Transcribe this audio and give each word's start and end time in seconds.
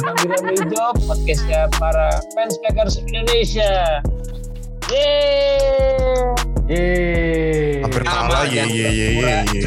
Tentang 0.00 0.16
bilang 0.24 0.56
hijau 0.56 0.96
podcastnya 1.04 1.68
para 1.76 2.08
fans 2.32 2.56
Packers 2.64 3.04
Indonesia. 3.04 4.00
Yeay. 4.88 5.60
Yeay. 6.72 7.84
Hampir 7.84 8.08
Sama 8.08 8.32
kalah 8.32 8.48
ye 8.48 8.64
ye 8.64 8.88
ye 8.88 9.08
ye 9.20 9.36
ye. 9.52 9.60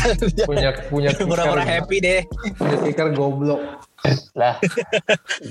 punya 0.50 0.74
punya 0.90 1.14
kicker, 1.14 1.38
happy 1.62 1.98
deh. 2.02 2.22
punya 2.58 2.78
kicker 2.82 3.14
goblok. 3.14 3.62
Lah, 4.34 4.58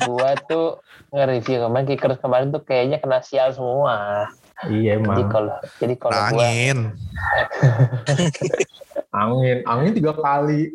gua 0.03 0.35
tuh 0.51 0.83
nge-review 1.15 1.63
kemarin 1.63 1.87
kicker 1.87 2.13
kemarin 2.19 2.51
tuh 2.51 2.67
kayaknya 2.67 2.99
kena 2.99 3.23
sial 3.23 3.55
semua. 3.55 4.27
Iya 4.67 4.99
Jadi 4.99 4.99
emang. 4.99 5.31
kalau 5.31 5.63
jadi 5.79 5.95
kalau 5.95 6.11
gua 6.11 6.27
Angin. 6.43 6.79
Angin, 9.15 9.63
angin 9.63 9.91
tiga 9.95 10.11
kali. 10.19 10.67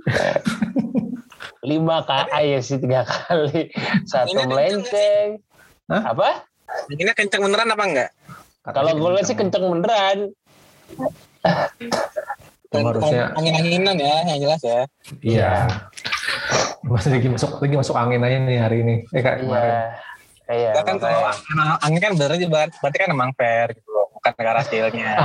lima 1.65 2.05
kali 2.05 2.53
ya 2.53 2.59
sih 2.61 2.77
tiga 2.77 3.01
kali 3.07 3.71
satu 4.11 4.37
melenceng 4.45 5.41
Hah? 5.87 6.11
apa 6.13 6.43
Ini 6.91 7.15
kenceng 7.15 7.47
beneran 7.47 7.71
apa 7.71 7.83
enggak? 7.87 8.09
kalau 8.67 8.91
gue 8.99 9.09
lihat 9.15 9.25
sih 9.31 9.37
kenceng 9.39 9.63
beneran 9.71 10.35
harusnya 12.67 13.31
angin-anginan 13.39 13.95
ya, 13.95 14.15
yang 14.27 14.39
jelas 14.43 14.59
ya. 14.59 14.81
iya. 15.23 15.51
Masih 16.83 17.15
lagi 17.15 17.27
masuk 17.31 17.63
lagi 17.63 17.75
masuk 17.79 17.95
angin 17.95 18.19
aja 18.23 18.37
nih 18.43 18.59
hari 18.59 18.77
ini. 18.83 18.95
Eh 19.15 19.23
kayak 19.23 19.39
kemarin. 19.43 19.71
iya 20.51 20.51
iya 20.51 20.69
Ya 20.75 20.81
kan 20.83 20.95
kalau 20.99 21.31
angin 21.83 21.99
kan 21.99 22.11
bener 22.15 22.31
aja 22.35 22.47
berarti 22.47 22.75
berarti 22.79 22.97
kan 22.99 23.09
emang 23.11 23.31
fair 23.35 23.67
gitu 23.75 23.89
loh, 23.91 24.07
bukan 24.15 24.31
negara 24.35 24.59
hasilnya. 24.63 25.11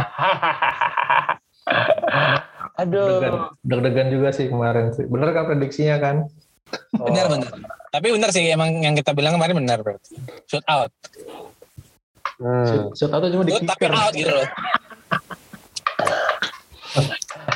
Deg-degan, 2.82 3.32
aduh 3.32 3.42
deg-degan 3.62 4.08
juga 4.10 4.28
sih 4.34 4.46
kemarin 4.50 4.90
sih. 4.92 5.04
Bener 5.06 5.30
kan 5.30 5.44
prediksinya 5.46 5.96
kan? 6.02 6.16
Oh. 6.98 7.06
Benar 7.06 7.26
benar. 7.30 7.52
Tapi 7.92 8.06
benar 8.10 8.30
sih 8.32 8.48
emang 8.48 8.80
yang 8.80 8.96
kita 8.96 9.12
bilang 9.12 9.36
kemarin 9.36 9.56
benar 9.60 9.78
berarti. 9.84 10.16
Shoot 10.48 10.64
out. 10.66 10.90
Hmm. 12.40 12.90
Shoot 12.96 13.12
out 13.12 13.22
cuma 13.28 13.44
di 13.44 13.52
Shoot 13.54 13.68
tapi 13.68 13.86
kicker. 13.86 13.92
out 13.94 14.12
gitu 14.16 14.32
loh. 14.32 14.48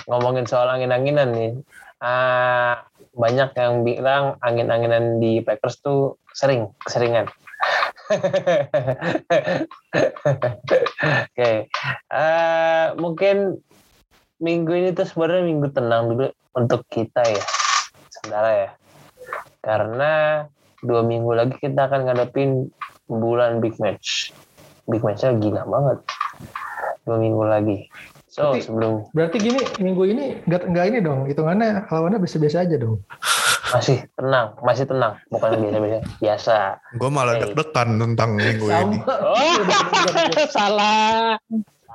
ngomongin 0.09 0.47
soal 0.49 0.71
angin-anginan 0.71 1.29
nih 1.35 1.53
ah 2.01 2.85
banyak 3.17 3.51
yang 3.57 3.83
bilang 3.83 4.37
angin-anginan 4.45 5.19
di 5.19 5.41
Packers 5.41 5.81
tuh 5.81 6.21
sering 6.37 6.69
keseringan 6.85 7.27
oke 11.27 11.53
Ah, 12.13 12.95
mungkin 12.95 13.59
minggu 14.39 14.70
ini 14.70 14.89
tuh 14.92 15.05
sebenarnya 15.05 15.45
minggu 15.45 15.69
tenang 15.70 16.03
dulu 16.09 16.27
untuk 16.53 16.84
kita 16.87 17.23
ya 17.23 17.45
saudara 18.15 18.51
ya 18.55 18.70
karena 19.61 20.12
dua 20.81 21.01
minggu 21.01 21.33
lagi 21.33 21.56
kita 21.56 21.87
akan 21.87 22.05
ngadepin 22.05 22.69
bulan 23.06 23.59
big 23.59 23.77
match 23.77 24.31
big 24.84 25.01
matchnya 25.01 25.34
gila 25.34 25.62
banget 25.65 25.98
dua 27.03 27.17
minggu 27.17 27.43
lagi 27.43 27.78
so 28.27 28.53
Tapi- 28.53 28.62
sebelum 28.62 29.09
Berarti 29.11 29.37
gini 29.41 29.61
minggu 29.78 30.03
ini 30.06 30.25
nggak 30.43 30.62
nggak 30.67 30.84
ini 30.87 30.98
dong. 31.00 31.25
Hitungannya 31.25 31.89
lawannya 31.89 32.19
biasa-biasa 32.19 32.62
aja 32.62 32.77
dong. 32.77 33.00
masih 33.67 33.98
tenang 34.15 34.55
masih 34.61 34.84
tenang 34.84 35.19
bukan 35.27 35.50
biasa-biasa 35.59 35.98
biasa 36.21 36.56
Gue 36.95 37.11
malah 37.11 37.34
Hey. 37.34 37.43
deg-degan 37.48 37.89
tentang 37.97 38.31
minggu 38.37 38.67
ini. 38.69 38.97
oh 39.03 39.59
salah 40.55 41.34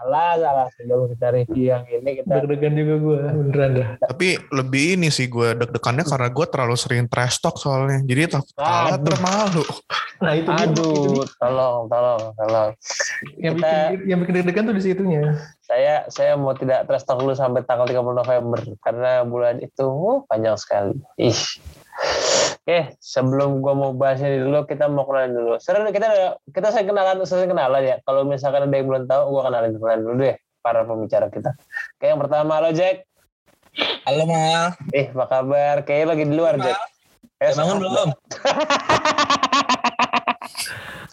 salah 0.01 0.33
salah 0.41 0.67
sebelum 0.73 1.13
kita 1.13 1.27
review 1.29 1.65
yang 1.69 1.83
ini 1.85 2.09
kita 2.25 2.33
Deg-degan 2.41 2.73
juga 2.73 2.93
gue 2.97 3.17
beneran 3.37 3.69
dah. 3.77 3.87
Tapi 4.09 4.27
lebih 4.49 4.97
ini 4.97 5.13
sih 5.13 5.29
gue 5.29 5.53
deg-degannya 5.53 6.03
karena 6.09 6.27
gue 6.33 6.45
terlalu 6.49 6.75
sering 6.75 7.05
trash 7.05 7.37
talk 7.37 7.61
soalnya. 7.61 8.01
Jadi 8.01 8.33
takut 8.33 8.49
kalah 8.57 8.97
Aduh. 8.97 9.05
termalu. 9.05 9.63
Nah 10.21 10.33
itu 10.37 10.49
dia, 10.49 10.65
itu 10.65 10.73
aduh 10.81 11.13
dia. 11.25 11.37
tolong 11.41 11.81
tolong 11.89 12.21
tolong 12.37 12.71
yang 13.41 13.53
kita- 13.57 13.69
bikin 13.93 13.99
yang 14.09 14.19
bikin 14.25 14.33
deg-degan 14.41 14.63
tuh 14.69 14.75
di 14.77 14.83
situnya. 14.83 15.21
saya 15.61 16.03
saya 16.11 16.35
mau 16.35 16.51
tidak 16.51 16.83
trust 16.83 17.07
talk 17.07 17.21
dulu 17.21 17.31
sampai 17.31 17.63
tanggal 17.63 17.87
30 17.87 18.03
November 18.11 18.59
karena 18.83 19.23
bulan 19.23 19.55
itu 19.63 19.85
uh, 19.87 20.19
panjang 20.27 20.57
sekali. 20.59 20.97
Ih. 21.15 21.37
Oke, 22.61 22.93
sebelum 23.01 23.57
gua 23.57 23.73
mau 23.73 23.89
bahas 23.89 24.21
ini 24.21 24.37
dulu, 24.37 24.69
kita 24.69 24.85
mau 24.85 25.01
kenalan 25.09 25.33
dulu. 25.33 25.57
Seru 25.57 25.81
kita 25.89 26.05
ada- 26.05 26.37
kita 26.53 26.69
saya 26.69 26.85
kenalan, 26.85 27.17
saya 27.25 27.49
kenalan 27.49 27.81
ya. 27.81 27.97
Kalau 28.05 28.21
misalkan 28.21 28.69
ada 28.69 28.75
yang 28.77 28.85
belum 28.85 29.09
tahu, 29.09 29.33
gua 29.33 29.49
kenalin 29.49 29.81
kenalan 29.81 30.01
dulu 30.05 30.15
deh 30.21 30.37
para 30.61 30.85
pembicara 30.85 31.33
kita. 31.33 31.57
Oke, 31.97 32.05
yang 32.05 32.21
pertama 32.21 32.61
halo 32.61 32.69
Jack. 32.69 33.09
Halo 34.05 34.29
Mal. 34.29 34.77
Eh, 34.93 35.09
apa 35.09 35.25
kabar? 35.25 35.81
Kayaknya 35.81 36.07
lagi 36.13 36.23
di 36.29 36.35
luar, 36.37 36.53
Jack. 36.61 36.77
Eh, 37.41 37.49
Udah 37.49 37.57
bangun 37.57 37.77
belum? 37.81 38.09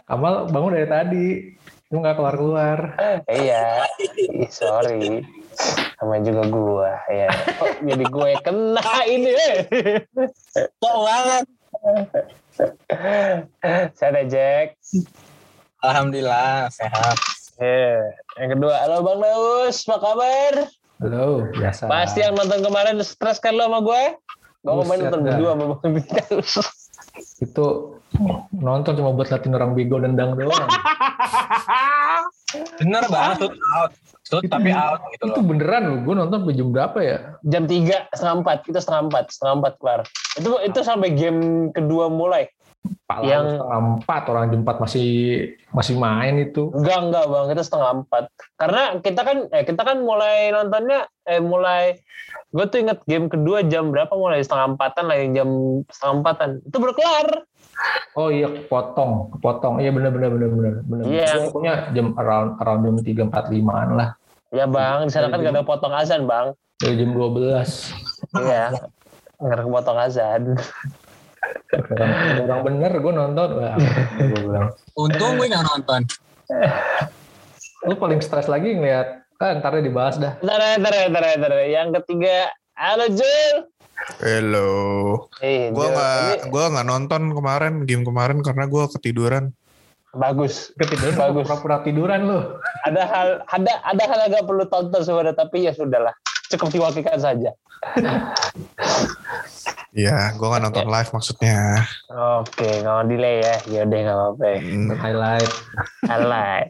Kamal 0.08 0.48
bangun 0.52 0.72
dari 0.76 0.88
tadi. 0.88 1.26
Lu 1.88 2.04
nggak 2.04 2.20
keluar-keluar. 2.20 2.78
Iya. 3.24 3.88
Ih, 4.20 4.44
sorry. 4.52 5.24
Sama 5.96 6.20
juga 6.20 6.44
gua, 6.52 6.92
ya. 7.08 7.32
Kok 7.32 7.80
jadi 7.80 8.04
gue 8.04 8.30
kena 8.44 8.88
ini, 9.08 9.32
eh. 9.32 9.56
Kok 10.84 10.96
banget. 11.00 11.44
Saya 13.96 14.08
ada 14.12 14.22
Jack. 14.28 14.76
Alhamdulillah 15.80 16.68
sehat. 16.68 17.16
Eh, 17.56 18.04
yang 18.36 18.54
kedua, 18.54 18.84
halo 18.84 19.02
Bang 19.02 19.24
Daus, 19.24 19.88
apa 19.88 19.96
kabar? 19.98 20.54
Halo, 21.00 21.48
biasa. 21.56 21.88
Pasti 21.88 22.20
yang 22.20 22.36
nonton 22.36 22.68
kemarin 22.68 23.00
stres 23.00 23.40
kan 23.40 23.56
lo 23.56 23.64
sama 23.64 23.80
gue? 23.80 24.02
Gue 24.60 24.74
kemarin 24.84 25.00
Buset 25.00 25.04
nonton 25.08 25.20
berdua 25.24 25.50
sama 25.56 25.64
Bang 25.72 25.94
Daus. 26.04 26.52
itu 27.42 27.66
nonton 28.52 28.92
cuma 28.94 29.10
buat 29.14 29.28
latihan 29.30 29.56
orang 29.58 29.72
bego 29.72 29.96
nendang 29.98 30.34
doang. 30.34 30.68
Bener 32.80 33.04
banget 33.12 33.36
shoot 33.44 33.56
out. 33.76 33.90
Shoot 34.24 34.42
Itu- 34.44 34.52
tapi 34.52 34.70
out 34.72 35.00
gitu 35.12 35.24
itu 35.28 35.40
loh. 35.40 35.44
beneran 35.44 35.82
loh. 35.88 35.98
Gue 36.04 36.14
nonton 36.16 36.38
jam 36.52 36.68
berapa 36.72 36.98
ya? 37.00 37.18
Jam 37.44 37.64
3, 37.68 38.08
setengah 38.12 38.34
4. 38.44 38.66
Kita 38.66 38.78
setengah 38.80 39.02
4, 39.12 39.32
setengah 39.32 39.54
4 39.68 39.80
kelar. 39.80 40.00
Itu 40.36 40.50
itu 40.64 40.78
sampai 40.80 41.08
game 41.12 41.40
kedua 41.72 42.08
mulai. 42.08 42.48
Pak 43.04 43.18
Yang- 43.20 43.56
setengah 43.56 43.78
empat 43.96 44.22
orang 44.26 44.44
jam 44.48 44.60
empat 44.62 44.76
masih 44.78 45.08
masih 45.70 45.94
main 45.94 46.34
itu. 46.38 46.68
Enggak, 46.70 46.98
enggak 47.02 47.24
Bang. 47.26 47.44
Kita 47.48 47.62
setengah 47.62 47.90
4. 48.04 48.24
Karena 48.54 48.82
kita 48.98 49.20
kan 49.22 49.36
eh 49.48 49.64
kita 49.64 49.82
kan 49.82 49.96
mulai 50.00 50.48
nontonnya 50.48 51.00
eh 51.24 51.38
mulai 51.38 52.00
gue 52.48 52.64
tuh 52.64 52.78
inget 52.78 53.00
game 53.04 53.28
kedua 53.28 53.60
jam 53.62 53.88
berapa 53.88 54.12
mulai 54.12 54.40
setengah 54.40 54.74
empatan 54.74 55.04
lah 55.04 55.16
yang 55.16 55.30
jam 55.34 55.48
setengah 55.86 56.14
empatan 56.18 56.50
itu 56.62 56.76
baru 56.76 56.92
kelar 56.92 57.28
Oh 58.12 58.28
iya 58.28 58.50
potong, 58.66 59.30
potong. 59.38 59.78
Iya 59.78 59.92
bener 59.92 60.10
bener 60.10 60.28
bener 60.28 60.48
bener 60.50 60.74
bener. 60.82 61.04
Iya. 61.06 61.30
Gua 61.30 61.44
Pokoknya 61.54 61.74
jam 61.92 62.06
around 62.16 62.50
around 62.58 62.80
jam 62.82 62.96
tiga 63.00 63.22
empat 63.24 63.48
limaan 63.48 63.94
lah. 63.94 64.08
ya 64.48 64.64
bang 64.64 65.04
di 65.04 65.12
sana 65.12 65.28
kan 65.28 65.38
gak 65.38 65.52
ada 65.52 65.60
potong 65.60 65.92
azan 65.92 66.24
bang 66.24 66.56
Dari 66.80 66.96
jam 66.96 67.12
12 67.12 67.68
iya 68.40 68.72
nggak 69.36 69.54
ada 69.54 69.64
potong 69.64 69.98
azan 70.00 70.42
orang, 71.74 72.10
orang 72.44 72.60
bener 72.64 72.92
gue 72.98 73.12
nonton 73.12 73.48
wah 73.56 73.74
gue 74.18 74.38
bilang 74.38 74.68
Untung 74.94 75.36
gue 75.36 75.46
gak 75.46 75.64
nonton. 75.64 76.00
lu 77.86 77.94
paling 77.94 78.18
stres 78.18 78.48
lagi 78.48 78.74
ngeliat 78.74 79.22
kan 79.38 79.62
ntar 79.62 79.78
dibahas 79.78 80.18
dah 80.18 80.34
ntar 80.40 80.58
ya, 80.58 80.74
ntar 80.76 80.92
ya, 80.92 81.04
ntar 81.06 81.22
ya, 81.22 81.34
ntar 81.38 81.52
ya. 81.54 81.66
yang 81.70 81.88
ketiga 81.94 82.50
halo 82.74 83.06
Jul 83.08 83.56
Hello. 84.22 84.70
eh 85.42 85.74
Gue 85.74 85.86
nggak 85.86 86.14
ini 86.16 86.34
gue 86.48 86.64
nggak 86.70 86.86
nonton 86.86 87.22
kemarin 87.34 87.82
game 87.82 88.06
kemarin 88.06 88.38
karena 88.40 88.64
gue 88.64 88.84
ketiduran. 88.94 89.44
bagus 90.08 90.72
ketiduran 90.80 91.14
Bagus. 91.14 91.44
pura-pura 91.44 91.84
tiduran 91.84 92.24
lu 92.24 92.38
ada 92.88 93.02
hal 93.04 93.28
ada 93.44 93.72
ada 93.84 94.02
hal 94.08 94.18
yang 94.24 94.40
gak 94.40 94.46
perlu 94.48 94.64
tonton 94.64 95.04
sebenarnya 95.04 95.36
tapi 95.36 95.68
ya 95.68 95.72
sudahlah 95.76 96.16
cukup 96.48 96.68
diwakilkan 96.70 97.18
saja 97.18 97.50
Iya, 99.90 100.36
gue 100.36 100.46
nggak 100.46 100.62
nonton 100.62 100.86
live 100.86 101.10
maksudnya. 101.10 101.80
oke 102.08 102.60
nggak 102.60 102.92
mau 102.92 103.02
delay 103.02 103.40
ya 103.40 103.56
yaudah 103.70 103.98
nggak 103.98 104.16
apa-apa 104.16 104.48
Hmm, 104.60 104.88
highlight 104.94 105.52
highlight. 106.04 106.68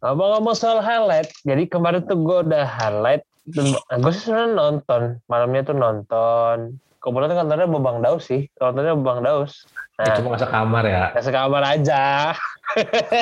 Ngomong-ngomong 0.00 0.56
soal 0.56 0.80
highlight, 0.80 1.28
jadi 1.42 1.68
kemarin 1.68 2.00
tuh 2.02 2.16
gue 2.16 2.38
udah 2.42 2.64
highlight. 2.64 3.20
Gue 3.44 4.10
sih 4.10 4.22
sebenarnya 4.24 4.56
nonton, 4.56 5.02
malamnya 5.26 5.60
tuh 5.62 5.76
nonton. 5.76 6.56
Kebetulan 6.96 7.32
kantornya 7.34 7.68
Bang 7.70 8.00
Daus 8.00 8.24
sih, 8.24 8.48
kantornya 8.54 8.96
Bang 8.96 9.20
Daus. 9.20 9.68
ya, 9.96 10.00
Nah, 10.02 10.14
cuma 10.16 10.26
nggak 10.32 10.42
sekamar 10.42 10.84
ya 10.88 11.04
ya 11.12 11.20
sekamar 11.20 11.62
aja. 11.62 12.32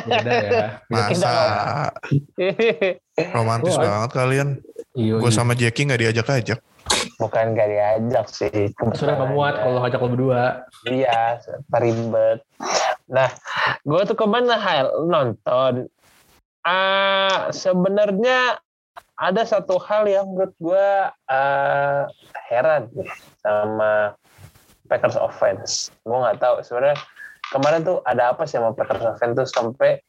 Beda 0.05 0.33
ya 0.33 0.41
Beda. 0.45 0.65
Masa 0.89 1.33
romantis 3.37 3.75
Oh, 3.75 3.81
banget 3.81 4.11
kalian. 4.13 4.49
iya, 4.95 5.15
Gue 5.19 5.31
iya. 5.31 5.37
sama 5.37 5.53
Jackie 5.55 5.85
nggak 5.85 6.01
diajak-ajak. 6.05 6.59
Bukan 7.19 7.53
gak 7.53 7.69
diajak 7.69 8.27
sih. 8.31 8.71
sudah 8.95 9.15
nggak 9.19 9.31
muat 9.35 9.55
kalau 9.59 9.83
ngajak 9.83 10.01
lo 10.01 10.09
berdua 10.09 10.45
Iya, 10.87 11.43
ribet. 11.75 12.39
Nah, 13.09 13.29
gue 13.83 14.01
tuh 14.07 14.17
ke 14.17 14.27
mana 14.27 14.57
hal 14.57 14.87
nonton. 15.05 15.91
Ah, 16.63 17.49
sebenarnya 17.51 18.57
ada 19.19 19.43
satu 19.43 19.83
hal 19.83 20.07
yang 20.07 20.31
menurut 20.31 20.55
gue 20.57 20.89
ah, 21.27 22.07
heran 22.49 22.87
sama 23.43 24.15
Packers 24.87 25.19
offense. 25.19 25.91
Gue 26.07 26.17
nggak 26.17 26.39
tahu 26.39 26.63
sebenarnya 26.63 26.97
kemarin 27.55 27.85
tuh 27.85 27.99
ada 28.05 28.33
apa 28.33 28.45
sih 28.45 28.61
sama 28.61 28.77
Packers 28.77 29.05
offense 29.05 29.35
tuh 29.37 29.49
sampai 29.49 30.01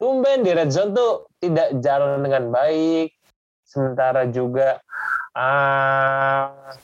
tumben 0.00 0.42
di 0.42 0.50
red 0.50 0.74
zone 0.74 0.94
tuh 0.94 1.30
tidak 1.38 1.78
jalan 1.78 2.22
dengan 2.22 2.50
baik. 2.50 3.14
Sementara 3.62 4.28
juga 4.28 4.82
ah 5.32 6.76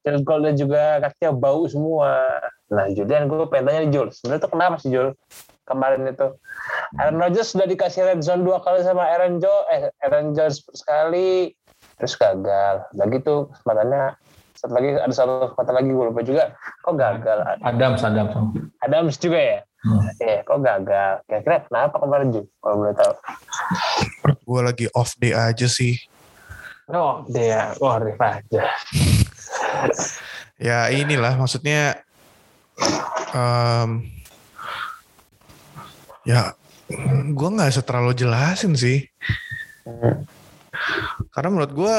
field 0.00 0.22
goalnya 0.24 0.54
juga 0.56 1.02
kakinya 1.02 1.32
bau 1.34 1.66
semua. 1.66 2.40
Nah 2.70 2.86
Julian 2.94 3.26
gue 3.26 3.50
pengen 3.50 3.66
tanya 3.66 3.82
Jul, 3.90 4.08
sebenarnya 4.14 4.42
tuh 4.46 4.52
kenapa 4.54 4.76
sih 4.78 4.90
Jul 4.94 5.12
kemarin 5.66 6.06
itu? 6.06 6.38
Aaron 6.98 7.18
Rodgers 7.18 7.50
sudah 7.54 7.66
dikasih 7.66 8.06
red 8.06 8.22
zone 8.22 8.42
dua 8.42 8.62
kali 8.62 8.82
sama 8.82 9.06
Aaron 9.06 9.42
Jo, 9.42 9.66
eh 9.70 9.90
Aaron 10.02 10.34
Jones 10.34 10.62
sekali, 10.74 11.54
terus 11.98 12.14
gagal. 12.18 12.86
Lagi 12.94 13.16
tuh 13.22 13.50
kesempatannya 13.54 14.02
satu 14.60 14.76
lagi 14.76 14.92
ada 14.92 15.14
satu 15.16 15.32
kesempatan 15.48 15.74
lagi 15.80 15.88
gue 15.88 16.04
lupa 16.12 16.20
juga. 16.20 16.44
Kok 16.84 16.94
gagal? 17.00 17.38
Adams, 17.64 18.00
Adams. 18.04 18.32
Adams 18.84 19.16
juga 19.16 19.38
ya? 19.40 19.58
Hmm. 19.80 20.04
Iya, 20.20 20.44
kok 20.44 20.60
gagal? 20.60 21.12
Kira-kira 21.24 21.56
kenapa 21.64 21.96
kemarin 21.96 22.28
Jul? 22.28 22.44
Kalau 22.60 22.76
boleh 22.76 22.92
tahu. 22.92 23.12
Gue 24.44 24.60
lagi 24.60 24.86
off 24.92 25.16
day 25.16 25.32
aja 25.32 25.64
sih. 25.64 25.96
Oh, 26.92 27.24
dia, 27.24 27.72
wah 27.80 27.96
Rif 27.96 28.20
aja. 28.20 28.64
Ya 30.60 30.92
inilah 30.92 31.40
maksudnya 31.40 32.04
em, 33.32 34.04
ya 36.28 36.52
gue 37.32 37.48
nggak 37.48 37.70
bisa 37.72 37.82
terlalu 37.86 38.12
jelasin 38.12 38.76
sih 38.76 39.08
Hmm. 39.80 40.28
karena 41.32 41.48
menurut 41.48 41.72
gue 41.72 41.96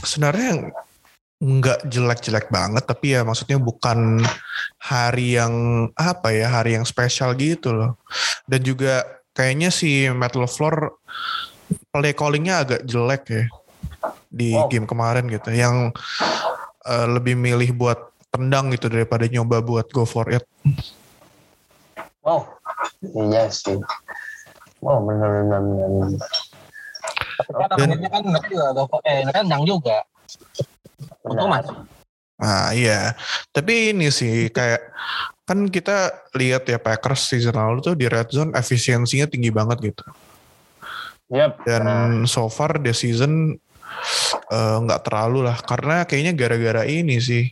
sebenarnya 0.00 0.72
nggak 1.42 1.90
jelek-jelek 1.90 2.46
banget 2.48 2.86
tapi 2.86 3.18
ya 3.18 3.26
maksudnya 3.26 3.58
bukan 3.58 4.22
hari 4.78 5.34
yang 5.34 5.50
apa 5.98 6.30
ya 6.30 6.46
hari 6.46 6.78
yang 6.78 6.86
spesial 6.86 7.34
gitu 7.34 7.74
loh 7.74 7.98
dan 8.46 8.62
juga 8.62 9.02
kayaknya 9.34 9.74
si 9.74 10.06
Matt 10.06 10.38
LaFleur 10.38 10.94
play 11.90 12.14
callingnya 12.14 12.62
agak 12.62 12.80
jelek 12.86 13.22
ya 13.26 13.44
di 14.30 14.54
Oh. 14.54 14.70
game 14.70 14.86
kemarin 14.86 15.26
gitu 15.26 15.50
yang 15.50 15.90
eh, 16.82 17.06
lebih 17.10 17.34
milih 17.34 17.74
buat 17.74 17.98
tendang 18.30 18.70
gitu 18.70 18.86
daripada 18.86 19.26
nyoba 19.26 19.58
buat 19.60 19.90
go 19.90 20.06
for 20.06 20.30
it 20.30 20.46
Wow, 22.22 22.46
iya 23.02 23.50
sih. 23.50 23.82
Wow, 24.78 25.02
benar 25.02 25.42
benar 25.42 25.58
benar. 25.58 25.88
benar. 25.90 26.30
Tapi 27.34 27.50
kan 27.50 27.66
Dan- 27.74 27.82
akhirnya 27.90 28.10
kan 28.14 28.22
juga 28.46 28.66
gak 28.70 28.86
eh 29.02 29.18
mereka 29.26 29.38
nendang 29.42 29.64
juga. 29.66 29.96
Untung 31.26 31.50
masuk. 31.50 31.76
Nah 32.42 32.74
iya, 32.74 33.14
tapi 33.54 33.94
ini 33.94 34.10
sih 34.10 34.50
kayak 34.50 34.82
kan 35.46 35.68
kita 35.70 36.26
lihat 36.34 36.66
ya 36.66 36.78
Packers 36.78 37.30
season 37.30 37.54
lalu 37.54 37.78
tuh 37.82 37.94
di 37.94 38.10
red 38.10 38.30
zone 38.30 38.54
efisiensinya 38.54 39.30
tinggi 39.30 39.54
banget 39.54 39.94
gitu. 39.94 40.04
Yap. 41.32 41.62
Dan 41.64 42.26
so 42.26 42.50
far 42.50 42.82
the 42.82 42.90
season 42.90 43.54
eh, 44.50 44.76
nggak 44.82 45.06
terlalu 45.06 45.46
lah, 45.46 45.56
karena 45.62 46.02
kayaknya 46.02 46.32
gara-gara 46.34 46.82
ini 46.82 47.22
sih 47.22 47.46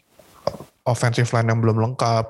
offensive 0.84 1.30
line 1.30 1.48
yang 1.54 1.60
belum 1.62 1.78
lengkap. 1.78 2.26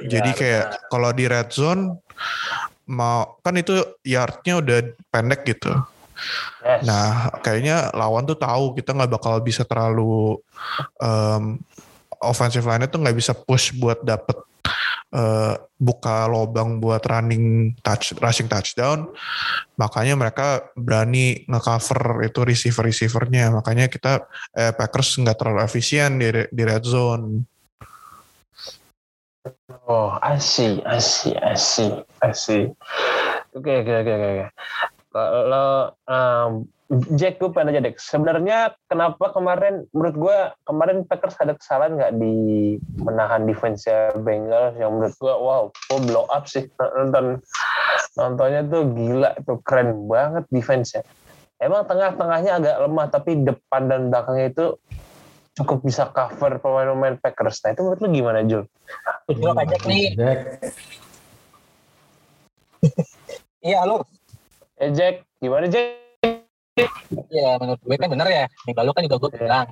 Jadi 0.00 0.30
iya, 0.32 0.38
kayak 0.38 0.66
benar. 0.72 0.88
kalau 0.88 1.10
di 1.12 1.24
red 1.28 1.48
zone 1.52 1.82
mau 2.90 3.38
kan 3.40 3.54
itu 3.56 3.80
yardnya 4.04 4.60
udah 4.60 4.78
pendek 5.12 5.46
gitu. 5.46 5.72
Yes. 6.60 6.84
Nah, 6.86 7.34
kayaknya 7.40 7.92
lawan 7.92 8.24
tuh 8.24 8.36
tahu 8.36 8.76
kita 8.76 8.96
nggak 8.96 9.12
bakal 9.12 9.40
bisa 9.40 9.64
terlalu 9.64 10.40
um, 11.00 11.60
offensive 12.20 12.64
line 12.68 12.84
tuh 12.86 13.00
nggak 13.00 13.16
bisa 13.16 13.32
push 13.32 13.72
buat 13.76 14.04
dapet 14.04 14.36
eh, 15.10 15.54
buka 15.80 16.28
lobang 16.28 16.78
buat 16.78 17.02
running 17.08 17.74
touch 17.80 18.14
rushing 18.20 18.46
touchdown. 18.46 19.10
Makanya 19.80 20.14
mereka 20.14 20.68
berani 20.76 21.42
ngecover 21.48 22.28
itu 22.28 22.40
receiver 22.44 22.84
receivernya. 22.86 23.50
Makanya 23.50 23.88
kita 23.88 24.28
eh, 24.54 24.72
Packers 24.76 25.18
nggak 25.18 25.36
terlalu 25.40 25.60
efisien 25.64 26.20
di 26.20 26.28
di 26.52 26.62
red 26.62 26.84
zone. 26.84 27.48
Oh, 29.88 30.20
asih, 30.20 30.84
asih, 30.84 31.34
asih, 31.40 32.04
asih. 32.20 32.76
Oke, 33.56 33.72
oke, 33.82 33.92
oke, 34.04 34.12
oke. 34.12 34.28
oke. 34.36 34.46
Kalau 35.10 35.90
um, 36.06 36.70
Jack, 37.14 37.38
gue 37.38 37.50
pengen 37.54 37.70
aja 37.70 37.86
Dek. 37.86 38.02
Sebenarnya 38.02 38.74
kenapa 38.90 39.30
kemarin, 39.30 39.86
menurut 39.94 40.16
gue 40.18 40.38
kemarin 40.66 41.06
Packers 41.06 41.38
ada 41.38 41.54
kesalahan 41.54 41.94
nggak 41.94 42.18
di 42.18 42.34
menahan 42.98 43.46
defense 43.46 43.86
Bengals 44.26 44.74
yang 44.74 44.98
menurut 44.98 45.14
gue, 45.14 45.30
wow, 45.30 45.62
gue 45.70 46.00
blow 46.02 46.26
up 46.26 46.50
sih 46.50 46.66
nonton 46.78 47.38
nontonnya 48.18 48.66
tuh 48.66 48.90
gila, 48.90 49.38
tuh 49.46 49.62
keren 49.62 50.10
banget 50.10 50.42
defense-nya. 50.50 51.06
Emang 51.62 51.86
tengah-tengahnya 51.86 52.58
agak 52.58 52.76
lemah, 52.82 53.06
tapi 53.06 53.38
depan 53.38 53.86
dan 53.86 54.10
belakangnya 54.10 54.46
itu 54.50 54.66
cukup 55.62 55.86
bisa 55.86 56.10
cover 56.10 56.58
pemain-pemain 56.58 57.22
Packers. 57.22 57.62
Nah 57.62 57.70
itu 57.70 57.80
menurut 57.86 58.00
lu 58.02 58.08
gimana, 58.10 58.42
Jul? 58.42 58.66
Gue 59.30 59.50
pajak 59.54 59.82
nih. 59.86 60.18
Jack. 60.18 60.38
Iya 63.60 63.84
lu. 63.84 64.00
Eh 64.80 64.90
Jack, 64.96 65.28
gimana 65.44 65.68
Jack? 65.68 66.00
Iya 67.28 67.60
menurut 67.60 67.80
gue 67.84 67.96
kan 68.00 68.08
bener 68.08 68.28
ya. 68.32 68.44
Minggu 68.64 68.80
lalu 68.80 68.90
kan 68.96 69.02
juga 69.04 69.16
gue 69.20 69.30
bilang. 69.36 69.68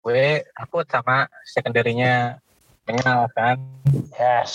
Gue 0.00 0.40
takut 0.56 0.88
sama 0.88 1.28
secondary-nya 1.44 2.40
Bengals 2.88 3.28
kan. 3.36 3.60
Yes. 4.16 4.52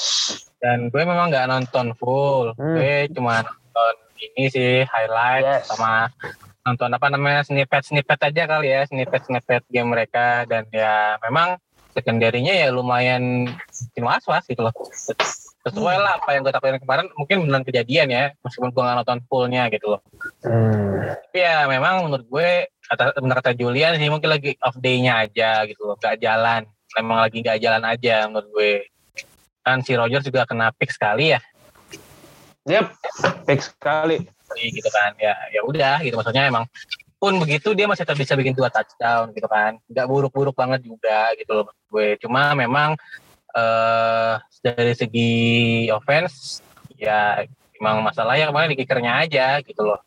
Dan 0.57 0.89
gue 0.89 1.05
memang 1.05 1.29
nggak 1.29 1.45
nonton 1.45 1.93
full. 2.01 2.57
Hmm. 2.57 2.81
Gue 2.81 3.13
cuma 3.13 3.45
nonton 3.45 3.93
ini 4.17 4.49
sih 4.49 4.81
highlight 4.89 5.45
Yes. 5.45 5.69
sama 5.69 6.09
nonton 6.65 6.89
apa 6.97 7.07
namanya 7.13 7.45
snippet 7.45 7.85
snippet 7.85 8.21
aja 8.21 8.45
kali 8.45 8.73
ya 8.73 8.81
snippet 8.89 9.21
snippet 9.25 9.65
game 9.69 9.93
mereka 9.93 10.45
dan 10.49 10.65
ya 10.69 11.17
memang 11.25 11.57
secondary-nya 11.93 12.53
ya 12.53 12.67
lumayan 12.69 13.49
bikin 13.89 14.05
was 14.05 14.25
was 14.29 14.45
gitu 14.45 14.61
loh 14.65 14.73
sesuai 15.61 15.95
lah 16.01 16.17
apa 16.17 16.29
yang 16.33 16.41
gue 16.41 16.53
takutin 16.53 16.81
kemarin 16.81 17.05
mungkin 17.13 17.45
benar 17.45 17.61
kejadian 17.61 18.07
ya 18.09 18.23
meskipun 18.41 18.73
gue 18.73 18.81
nggak 18.81 18.97
nonton 19.05 19.19
fullnya 19.29 19.69
gitu 19.69 19.93
loh. 19.93 20.01
Hmm. 20.41 21.13
tapi 21.29 21.37
ya 21.37 21.69
memang 21.69 22.09
menurut 22.09 22.25
gue 22.25 22.49
kata 22.91 23.15
benar 23.21 23.37
kata 23.39 23.51
Julian 23.55 23.95
sih 23.95 24.09
mungkin 24.11 24.29
lagi 24.35 24.57
off 24.59 24.75
day-nya 24.81 25.23
aja 25.23 25.63
gitu 25.69 25.87
loh 25.87 25.95
gak 25.95 26.19
jalan. 26.19 26.67
Memang 26.99 27.23
lagi 27.23 27.39
gak 27.39 27.63
jalan 27.63 27.83
aja 27.87 28.27
menurut 28.27 28.49
gue. 28.51 28.73
Kan 29.63 29.79
si 29.85 29.95
Roger 29.95 30.19
juga 30.19 30.43
kena 30.43 30.75
pick 30.75 30.91
sekali 30.91 31.31
ya. 31.31 31.39
Yep, 32.67 32.85
fix 33.47 33.71
sekali. 33.71 34.19
gitu 34.51 34.91
kan 34.91 35.15
ya 35.15 35.31
ya 35.55 35.63
udah 35.63 36.03
gitu. 36.03 36.19
Maksudnya 36.19 36.51
emang 36.51 36.67
pun 37.15 37.39
begitu 37.39 37.71
dia 37.71 37.87
masih 37.87 38.03
tetap 38.03 38.19
bisa 38.19 38.35
bikin 38.35 38.51
dua 38.51 38.67
touchdown 38.67 39.31
gitu 39.31 39.47
kan. 39.47 39.79
Nggak 39.87 40.07
buruk-buruk 40.11 40.57
banget 40.57 40.83
juga 40.83 41.31
gitu 41.39 41.63
loh 41.63 41.71
gue. 41.87 42.19
Cuma 42.19 42.51
memang 42.51 42.99
eh 43.51 44.35
dari 44.61 44.93
segi 44.95 45.31
offense 45.91 46.61
ya 46.95 47.41
emang 47.81 48.05
masalahnya 48.05 48.47
kemarin 48.53 48.71
di 48.71 48.79
kickernya 48.79 49.25
aja 49.25 49.59
gitu 49.65 49.81
loh 49.83 49.99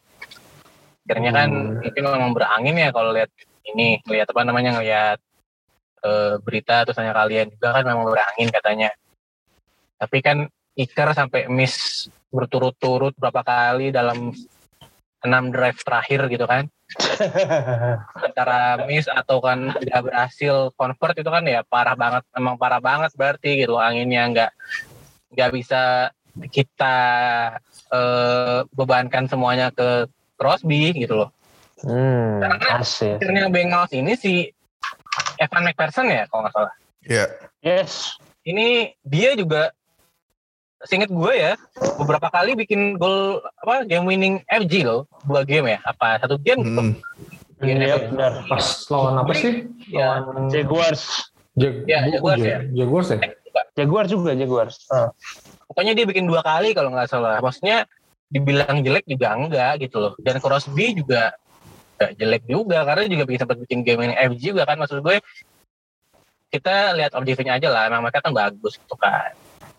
kickernya 1.05 1.31
kan 1.35 1.49
Hmm. 1.51 1.83
mungkin 1.83 2.05
memang 2.07 2.33
berangin 2.33 2.77
ya 2.81 2.89
kalau 2.95 3.11
lihat 3.13 3.29
ini 3.69 4.01
lihat 4.09 4.31
apa 4.31 4.41
namanya 4.47 4.79
ngelihat 4.79 5.19
eh, 6.05 6.35
berita 6.41 6.85
terus 6.87 6.97
tanya 6.97 7.13
kalian 7.13 7.51
juga 7.53 7.77
kan 7.77 7.85
memang 7.85 8.07
berangin 8.09 8.49
katanya 8.49 8.91
tapi 9.99 10.19
kan 10.23 10.49
kicker 10.75 11.11
sampai 11.15 11.47
miss 11.51 12.07
berturut-turut 12.35 13.15
berapa 13.15 13.47
kali 13.47 13.95
dalam 13.95 14.35
enam 15.25 15.49
drive 15.49 15.81
terakhir 15.81 16.29
gitu 16.29 16.45
kan 16.45 16.69
antara 18.21 18.85
miss 18.85 19.09
atau 19.09 19.41
kan 19.41 19.73
tidak 19.81 20.01
berhasil 20.05 20.71
convert 20.77 21.17
itu 21.17 21.27
kan 21.27 21.43
ya 21.43 21.65
parah 21.65 21.97
banget 21.97 22.23
emang 22.33 22.55
parah 22.55 22.79
banget 22.79 23.11
berarti 23.15 23.65
gitu 23.65 23.77
anginnya 23.77 24.23
nggak 24.31 24.51
nggak 25.33 25.51
bisa 25.51 26.13
kita 26.49 26.97
eh, 27.89 28.59
bebankan 28.71 29.25
semuanya 29.27 29.71
ke 29.71 30.07
Crosby 30.37 30.93
gitu 30.95 31.17
loh 31.19 31.31
Hmm, 31.85 32.41
Karena- 32.41 32.81
asik. 32.81 33.21
akhirnya 33.21 33.51
Bengals 33.51 33.93
ini 33.93 34.17
si 34.17 34.49
Evan 35.37 35.69
McPherson 35.69 36.09
ya 36.09 36.25
kalau 36.31 36.47
nggak 36.47 36.55
salah 36.55 36.73
Ya, 37.05 37.29
Yes. 37.61 38.17
ini 38.41 38.97
dia 39.05 39.37
juga 39.37 39.69
seinget 40.85 41.09
gue 41.09 41.33
ya 41.33 41.53
beberapa 41.97 42.29
kali 42.29 42.55
bikin 42.55 42.95
gol 42.95 43.41
apa 43.59 43.85
game 43.85 44.05
winning 44.05 44.35
FG 44.47 44.83
loh 44.83 45.05
dua 45.23 45.43
game 45.43 45.69
ya 45.69 45.79
apa 45.83 46.19
satu 46.19 46.37
game 46.37 46.61
gitu 46.61 46.83
mm, 46.83 46.95
Iya, 47.65 47.75
Iya, 47.81 47.97
benar. 48.05 48.33
Pas 48.45 48.67
lawan 48.87 49.15
apa 49.17 49.33
sih? 49.33 49.65
ya 49.89 50.21
Lawan 50.21 50.51
Jaguars. 50.51 51.33
Jag 51.55 51.87
Ya, 51.87 52.05
Jaguars 52.05 52.37
Jag- 52.37 52.45
ya. 52.45 52.59
Jaguars 52.75 53.09
ya? 53.09 53.19
Jaguars 53.75 54.09
juga, 54.11 54.31
Jaguars. 54.35 54.77
Ah. 54.89 55.09
pokoknya 55.65 55.93
dia 55.93 56.05
bikin 56.05 56.27
dua 56.27 56.45
kali 56.45 56.71
kalau 56.71 56.93
nggak 56.93 57.09
salah 57.09 57.41
maksudnya 57.41 57.89
dibilang 58.27 58.79
jelek 58.79 59.07
juga 59.07 59.33
enggak 59.33 59.81
gitu 59.81 59.97
loh 59.99 60.13
dan 60.21 60.37
Crosby 60.39 60.93
juga 60.93 61.33
nggak 61.97 62.13
jelek 62.15 62.43
juga 62.45 62.79
karena 62.85 63.03
juga 63.07 63.23
bikin 63.25 63.41
sempat 63.41 63.59
bikin 63.59 63.81
game 63.81 63.99
winning 64.03 64.19
FG 64.21 64.43
juga 64.51 64.63
kan 64.65 64.77
maksud 64.77 65.01
gue 65.01 65.17
kita 66.51 66.75
lihat 66.93 67.11
objektifnya 67.13 67.57
aja 67.57 67.67
lah. 67.67 67.83
Emang 67.89 68.03
mereka 68.03 68.21
kan 68.21 68.31
bagus 68.31 68.77
gitu 68.77 68.95
kan. 68.95 69.35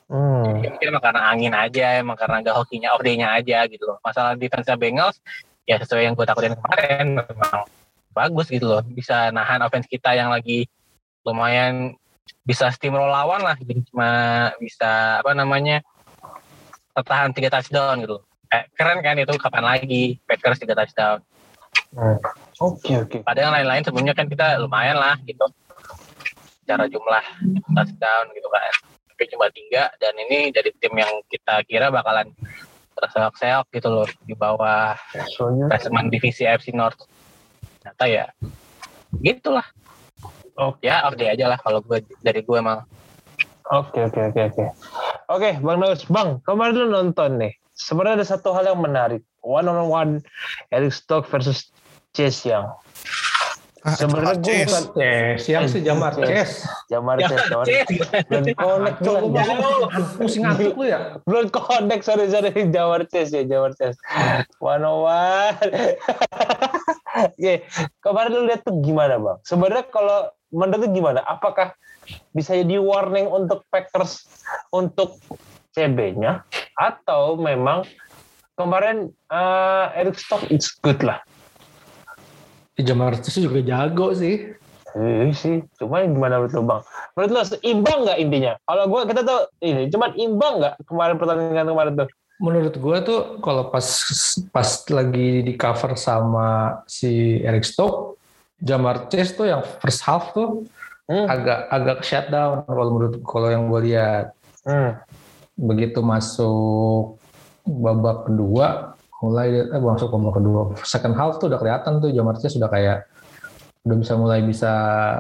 Hmm. 0.06 0.62
Ya, 0.62 0.70
mungkin 0.70 0.88
emang 0.94 1.04
karena 1.04 1.22
angin 1.34 1.54
aja, 1.58 1.86
emang 1.98 2.18
karena 2.18 2.46
gak 2.46 2.56
hokinya 2.62 2.94
off 2.94 3.02
day-nya 3.02 3.34
aja 3.34 3.66
gitu 3.66 3.90
loh. 3.90 3.98
Masalah 4.06 4.38
defense 4.38 4.70
Bengals, 4.78 5.18
ya 5.66 5.82
sesuai 5.82 6.06
yang 6.06 6.14
gue 6.14 6.26
takutin 6.30 6.54
kemarin, 6.54 7.18
memang 7.18 7.66
bagus 8.14 8.48
gitu 8.54 8.70
loh. 8.70 8.82
Bisa 8.86 9.34
nahan 9.34 9.66
offense 9.66 9.90
kita 9.90 10.14
yang 10.14 10.30
lagi 10.30 10.70
lumayan 11.26 11.98
bisa 12.46 12.70
steamroll 12.70 13.10
lawan 13.10 13.42
lah. 13.42 13.58
Jadi 13.58 13.82
cuma 13.90 14.10
bisa 14.62 15.20
apa 15.26 15.34
namanya 15.34 15.82
tertahan 16.94 17.34
tiga 17.34 17.50
touchdown 17.50 18.06
gitu. 18.06 18.22
Eh, 18.54 18.70
keren 18.78 19.02
kan 19.02 19.18
itu 19.18 19.34
kapan 19.42 19.66
lagi 19.66 20.22
Packers 20.30 20.62
tiga 20.62 20.78
touchdown. 20.78 21.20
Hmm. 21.92 22.22
Oke 22.62 22.94
oke. 23.02 23.18
Padahal 23.26 23.52
yang 23.52 23.56
lain-lain 23.62 23.84
sebelumnya 23.84 24.14
kan 24.14 24.30
kita 24.30 24.62
lumayan 24.62 24.96
lah 24.96 25.18
gitu. 25.26 25.44
Secara 26.62 26.86
jumlah 26.86 27.26
touchdown 27.74 28.26
gitu 28.38 28.48
kan. 28.54 28.74
Tapi 29.15 29.31
cuma 29.31 29.48
tiga 29.48 29.95
dan 29.95 30.12
ini 30.27 30.51
dari 30.51 30.75
tim 30.75 30.91
yang 30.91 31.24
kita 31.31 31.63
kira 31.63 31.88
bakalan 31.88 32.36
terseok-seok 33.00 33.72
gitu 33.72 33.88
loh 33.88 34.03
di 34.27 34.36
bawah 34.36 34.91
freshman 35.72 36.12
divisi 36.12 36.43
FC 36.43 36.75
North. 36.75 37.00
Ternyata 37.79 38.05
ya 38.12 38.25
gitulah. 39.24 39.63
Oke. 40.60 40.84
Ya 40.84 41.07
off 41.07 41.15
aja 41.15 41.48
lah 41.48 41.55
kalau 41.63 41.79
gue 41.79 42.03
dari 42.19 42.43
gue 42.43 42.57
emang. 42.60 42.84
Oke 43.72 44.03
oke 44.03 44.36
oke 44.36 44.41
oke. 44.51 44.65
Oke 45.31 45.50
Bang 45.63 45.79
Naus, 45.79 46.03
Bang 46.12 46.43
kemarin 46.43 46.75
lu 46.75 46.88
nonton 46.91 47.39
nih. 47.39 47.55
Sebenarnya 47.72 48.19
ada 48.19 48.27
satu 48.27 48.51
hal 48.51 48.67
yang 48.67 48.84
menarik. 48.84 49.24
One 49.39 49.72
on 49.72 49.79
one 49.88 50.12
Eric 50.75 50.91
Stock 50.91 51.24
versus 51.31 51.72
Chase 52.12 52.43
Young. 52.51 52.67
Ah, 53.86 53.94
Sebenarnya 53.94 54.42
gue 54.42 54.65
bukan 54.65 54.86
Ces, 54.98 55.46
yang 55.46 55.70
sih 55.70 55.86
Jamar 55.86 56.18
Ces. 56.18 56.65
Jamar 56.89 57.22
Cis. 57.22 57.38
Belum 58.25 58.46
connect 58.58 58.98
Coba 59.06 59.18
belum 59.30 59.89
pusing 60.18 60.42
ngantuk 60.42 60.74
lu 60.74 60.89
ya. 60.89 61.22
belum 61.22 61.54
connect 61.54 62.01
sorry 62.01 62.25
sorry 62.34 62.50
Jamar 62.74 63.06
Chase 63.06 63.30
ya 63.30 63.46
Jamar 63.46 63.77
Chase. 63.77 64.01
One 64.58 64.82
on 64.82 65.06
one. 65.06 65.70
Oke, 67.38 67.62
kemarin 68.01 68.32
lu 68.34 68.42
lihat 68.50 68.65
tuh 68.65 68.74
gimana 68.82 69.22
bang? 69.22 69.38
Sebenarnya 69.46 69.86
kalau 69.94 70.34
menurut 70.50 70.82
lu 70.82 70.88
gimana? 70.89 71.22
Apakah 71.22 71.77
bisa 72.34 72.58
jadi 72.58 72.82
warning 72.82 73.30
untuk 73.30 73.70
Packers 73.70 74.25
untuk 74.74 75.22
CB-nya 75.77 76.42
atau 76.74 77.38
memang 77.38 77.86
kemarin 78.58 79.13
eh, 79.30 79.86
Eric 79.94 80.18
Stock 80.18 80.42
it's 80.50 80.74
good 80.82 81.06
lah. 81.06 81.22
Jamar 82.79 83.15
Ces 83.24 83.39
juga 83.39 83.63
jago 83.63 84.12
sih. 84.12 84.51
Iya 84.96 85.27
sih, 85.36 85.60
cuman 85.75 86.15
gimana 86.15 86.39
menurut 86.39 86.55
lu 86.55 86.63
bang? 86.63 86.82
Menurut 87.20 87.32
lu 87.36 87.58
imbang 87.67 88.00
nggak 88.08 88.20
intinya? 88.20 88.53
Kalau 88.63 88.84
gue 88.88 89.01
kita 89.12 89.22
tuh 89.27 89.41
ini, 89.60 89.91
cuman 89.91 90.10
imbang 90.15 90.53
nggak 90.63 90.74
kemarin 90.88 91.15
pertandingan 91.20 91.67
kemarin 91.67 91.94
tuh? 92.00 92.10
Menurut 92.39 92.75
gue 92.79 92.98
tuh 93.03 93.20
kalau 93.44 93.72
pas 93.72 93.88
pas 94.55 94.70
lagi 94.91 95.44
di 95.44 95.53
cover 95.60 96.00
sama 96.00 96.79
si 96.88 97.44
Eric 97.44 97.67
Stoke, 97.67 98.15
Jamar 98.63 99.12
Chase 99.12 99.36
tuh 99.36 99.48
yang 99.51 99.63
first 99.84 100.03
half 100.08 100.32
tuh 100.32 100.63
Hmm. 101.05 101.29
agak 101.29 101.70
agak 101.70 102.00
shutdown 102.01 102.65
kalau 102.65 102.98
menurut 102.98 103.22
kalau 103.22 103.53
yang 103.53 103.70
gue 103.70 103.94
lihat 103.94 104.34
Hmm. 104.65 104.98
begitu 105.53 106.01
masuk 106.01 107.22
babak 107.62 108.25
kedua 108.25 108.95
mulai 109.25 109.65
eh 109.65 109.82
masuk 109.82 110.13
babak 110.13 110.38
kedua 110.38 110.62
second 110.86 111.17
half 111.17 111.41
tuh 111.41 111.50
udah 111.50 111.58
kelihatan 111.58 111.98
tuh 111.98 112.13
Jamar 112.13 112.38
Chase 112.38 112.62
sudah 112.62 112.70
kayak 112.70 113.10
udah 113.86 113.98
bisa 113.98 114.13
mulai 114.17 114.39
bisa 114.46 114.74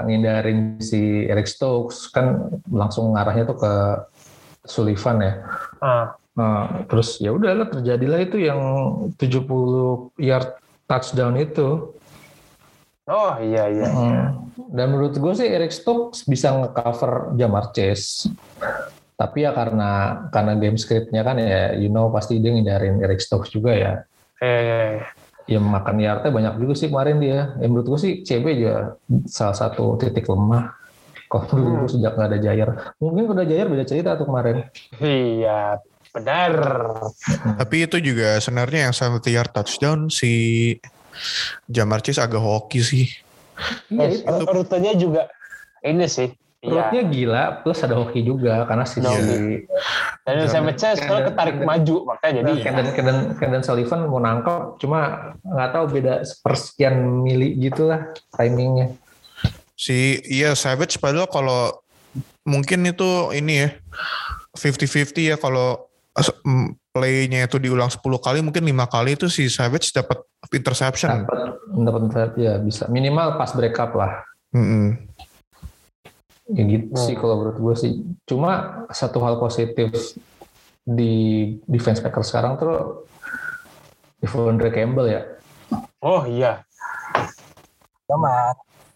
ngindarin 0.05 0.77
si 0.81 1.25
Eric 1.25 1.49
Stokes 1.49 2.13
kan 2.13 2.53
langsung 2.69 3.17
ngarahnya 3.17 3.49
tuh 3.49 3.57
ke 3.57 3.73
Sullivan 4.65 5.17
ya 5.21 5.33
Ah. 5.81 6.17
Nah, 6.35 6.83
terus 6.91 7.15
ya 7.23 7.31
udahlah 7.31 7.71
terjadilah 7.71 8.19
itu 8.19 8.43
yang 8.43 8.59
70 9.15 10.11
yard 10.19 10.59
touchdown 10.83 11.39
itu. 11.39 11.95
Oh 13.07 13.33
iya 13.39 13.71
iya. 13.71 13.87
Hmm. 13.87 14.51
Dan 14.75 14.91
menurut 14.91 15.15
gue 15.15 15.33
sih 15.37 15.47
Eric 15.47 15.71
Stokes 15.71 16.27
bisa 16.27 16.51
ngecover 16.51 17.31
Jamar 17.39 17.71
Chase. 17.71 18.27
Tapi 19.15 19.47
ya 19.47 19.55
karena 19.55 19.91
karena 20.27 20.53
game 20.59 20.75
scriptnya 20.75 21.23
kan 21.23 21.39
ya 21.39 21.71
you 21.79 21.87
know 21.87 22.11
pasti 22.11 22.43
dia 22.43 22.51
ngindarin 22.51 22.99
Eric 22.99 23.23
Stokes 23.23 23.51
juga 23.55 23.71
ya. 23.71 23.93
Iya, 24.43 24.59
iya, 24.59 24.77
iya. 24.99 25.05
Ya 25.45 25.59
makan 25.61 26.01
yardnya 26.01 26.33
banyak 26.33 26.53
juga 26.59 26.73
sih 26.75 26.91
kemarin 26.91 27.23
dia. 27.23 27.55
Ya 27.61 27.67
menurut 27.71 27.87
gue 27.95 27.99
sih 28.01 28.13
CB 28.27 28.45
juga 28.59 28.99
salah 29.29 29.55
satu 29.55 29.95
titik 29.95 30.27
lemah. 30.27 30.75
Kalau 31.31 31.47
gue 31.47 31.89
sejak 31.89 32.17
nggak 32.17 32.29
ada 32.33 32.39
Jair. 32.41 32.69
Mungkin 32.99 33.23
kalau 33.29 33.39
ada 33.39 33.47
Jair 33.47 33.67
beda 33.71 33.85
cerita 33.87 34.19
tuh 34.19 34.27
kemarin. 34.27 34.67
Iya, 34.99 35.79
benar. 36.11 36.53
Tapi 37.61 37.75
itu 37.87 37.97
juga 38.03 38.37
sebenarnya 38.43 38.89
yang 38.89 38.93
70 38.93 39.31
yard 39.31 39.51
touchdown 39.53 39.99
si 40.11 40.31
Jamar 41.71 42.03
Chase 42.03 42.19
agak 42.19 42.41
hoki 42.41 42.81
sih. 42.83 43.07
Iya 43.89 44.27
Eh, 44.27 44.45
rutenya 44.51 44.93
juga 44.99 45.31
ini 45.85 46.05
sih. 46.09 46.33
Iya. 46.65 46.71
Perutnya 46.73 47.01
gila, 47.05 47.43
plus 47.61 47.79
ada 47.85 47.93
hoki 47.93 48.25
juga 48.25 48.65
karena 48.65 48.85
si 48.89 48.97
Iya. 48.97 49.13
si 49.13 49.37
Dan 50.25 50.49
saya 50.49 50.73
Chase 50.73 51.05
kalau 51.05 51.21
ketarik 51.21 51.61
maju 51.61 51.95
makanya 52.09 52.41
jadi. 52.41 52.51
Kendon 52.65 52.87
Kendon 52.97 53.19
Kendon 53.37 53.61
Sullivan 53.61 54.09
mau 54.09 54.17
nangkep, 54.17 54.81
cuma 54.81 55.31
nggak 55.45 55.69
tahu 55.69 55.85
beda 55.93 56.13
sepersekian 56.25 56.97
mili 57.21 57.53
gitulah 57.61 58.09
timingnya. 58.33 58.97
Si 59.77 60.17
iya 60.25 60.57
Savage 60.57 60.97
padahal 60.97 61.29
kalau 61.29 61.77
mungkin 62.41 62.89
itu 62.89 63.29
ini 63.37 63.67
ya 63.67 63.69
50-50 64.57 65.29
ya 65.29 65.37
kalau 65.37 65.85
mm, 66.17 66.95
play-nya 66.95 67.45
itu 67.45 67.61
diulang 67.61 67.91
10 67.91 68.01
kali 68.01 68.39
mungkin 68.41 68.63
lima 68.65 68.87
kali 68.89 69.19
itu 69.19 69.29
si 69.29 69.45
Savage 69.51 69.93
dapat 69.93 70.25
interception. 70.49 71.27
Dapat 71.75 72.01
dapat 72.09 72.31
ya 72.39 72.57
bisa 72.57 72.89
minimal 72.89 73.37
pas 73.37 73.51
break 73.53 73.77
up 73.77 73.93
lah. 73.93 74.25
Mm-mm. 74.55 74.95
Ya 76.45 76.61
gitu 76.61 76.93
Hmm. 76.93 77.01
sih 77.01 77.15
kalau 77.17 77.41
menurut 77.41 77.57
gue 77.57 77.75
sih. 77.75 77.91
Cuma 78.29 78.85
satu 78.93 79.17
hal 79.25 79.41
positif 79.41 79.89
di 80.85 81.13
defense 81.65 81.97
Packers 81.97 82.29
sekarang 82.29 82.61
tuh 82.61 83.09
Devondre 84.21 84.69
Campbell 84.69 85.09
ya. 85.09 85.21
Oh 86.05 86.21
iya. 86.29 86.61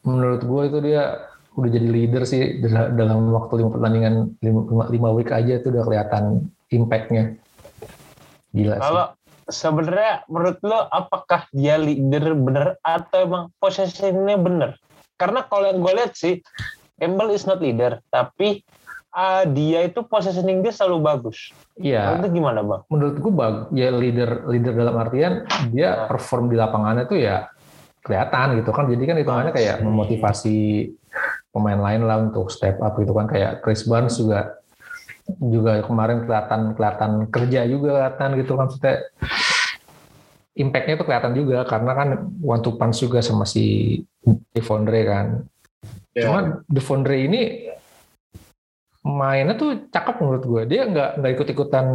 Menurut 0.05 0.45
gue 0.45 0.61
itu 0.69 0.77
dia 0.85 1.25
udah 1.57 1.69
jadi 1.73 1.87
leader 1.89 2.23
sih 2.29 2.61
dal- 2.61 2.93
dalam 2.93 3.33
waktu 3.33 3.65
lima 3.65 3.73
pertandingan 3.73 4.37
lima, 4.39 4.85
lima 4.87 5.09
week 5.11 5.33
aja 5.33 5.57
itu 5.57 5.73
udah 5.73 5.83
kelihatan 5.83 6.53
impact-nya. 6.69 7.33
Gila 8.53 8.77
sih. 8.77 8.81
Kalau 8.85 9.05
sebenarnya 9.49 10.13
menurut 10.29 10.61
lo 10.61 10.85
apakah 10.85 11.49
dia 11.49 11.81
leader 11.81 12.37
bener 12.37 12.77
atau 12.85 13.17
emang 13.25 13.43
posisinya 13.57 14.37
bener? 14.37 14.77
Karena 15.17 15.41
kalau 15.49 15.65
yang 15.67 15.81
gue 15.81 15.93
lihat 15.97 16.13
sih 16.13 16.37
Campbell 16.99 17.31
is 17.31 17.47
not 17.47 17.63
leader, 17.63 18.03
tapi 18.11 18.61
ah, 19.15 19.47
dia 19.47 19.87
itu 19.87 20.05
positioning 20.05 20.61
dia 20.61 20.73
selalu 20.75 20.97
bagus. 21.01 21.49
Iya. 21.79 22.19
Itu 22.21 22.29
gimana 22.29 22.61
bang? 22.61 22.81
menurut 22.91 23.15
gue 23.17 23.33
bag 23.33 23.55
ya 23.73 23.89
leader 23.89 24.45
leader 24.51 24.73
dalam 24.75 24.95
artian 24.99 25.47
dia 25.73 26.05
perform 26.05 26.51
di 26.51 26.55
lapangannya 26.59 27.07
tuh 27.07 27.19
ya 27.19 27.49
kelihatan 28.03 28.59
gitu 28.61 28.71
kan. 28.73 28.85
Jadi 28.89 29.03
kan 29.05 29.17
hitungannya 29.17 29.53
kayak 29.53 29.81
memotivasi 29.81 30.57
pemain 31.49 31.79
lain 31.79 32.05
lah 32.05 32.17
untuk 32.21 32.51
step 32.53 32.77
up 32.83 32.97
gitu 32.99 33.11
kan. 33.15 33.25
Kayak 33.29 33.63
Chris 33.65 33.85
Barnes 33.87 34.15
juga 34.19 34.59
juga 35.37 35.85
kemarin 35.85 36.25
kelihatan 36.25 36.73
kelihatan 36.73 37.11
kerja 37.29 37.61
juga 37.69 37.89
kelihatan 37.95 38.29
gitu 38.41 38.51
kan. 38.57 38.65
Maksudnya 38.67 38.95
impactnya 40.57 40.95
tuh 40.99 41.05
kelihatan 41.07 41.33
juga. 41.37 41.57
Karena 41.65 41.91
kan 41.95 42.09
one 42.43 42.61
two 42.61 42.75
punch 42.75 43.01
juga 43.01 43.23
sama 43.23 43.45
si 43.45 43.97
Devondre 44.53 45.01
kan 45.07 45.27
cuma 46.15 46.65
Devondre 46.67 47.15
ini 47.15 47.71
mainnya 49.05 49.55
tuh 49.55 49.88
cakep 49.88 50.15
menurut 50.19 50.43
gue 50.43 50.62
dia 50.67 50.83
nggak 50.83 51.24
nggak 51.24 51.31
ikut 51.39 51.48
ikutan 51.55 51.86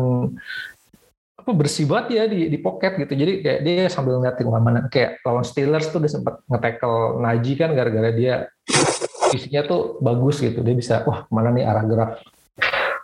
apa 1.45 1.53
bersih 1.53 1.85
banget 1.85 2.07
ya 2.17 2.25
di 2.25 2.49
di 2.49 2.57
pocket 2.57 2.97
gitu. 2.97 3.12
Jadi 3.12 3.33
kayak 3.45 3.61
dia 3.61 3.85
sambil 3.93 4.17
ngeliatin 4.17 4.49
mana. 4.49 4.81
Kayak 4.88 5.21
lawan 5.29 5.45
Steelers 5.45 5.93
tuh 5.93 6.00
dia 6.00 6.09
sempat 6.09 6.41
nge-tackle 6.49 7.21
Najee 7.21 7.61
kan 7.61 7.76
gara-gara 7.76 8.11
dia 8.17 8.49
fisiknya 9.29 9.69
tuh 9.69 10.00
bagus 10.00 10.41
gitu. 10.41 10.64
Dia 10.64 10.73
bisa 10.73 11.05
wah 11.05 11.29
mana 11.29 11.53
nih 11.53 11.69
arah 11.69 11.85
gerak 11.85 12.11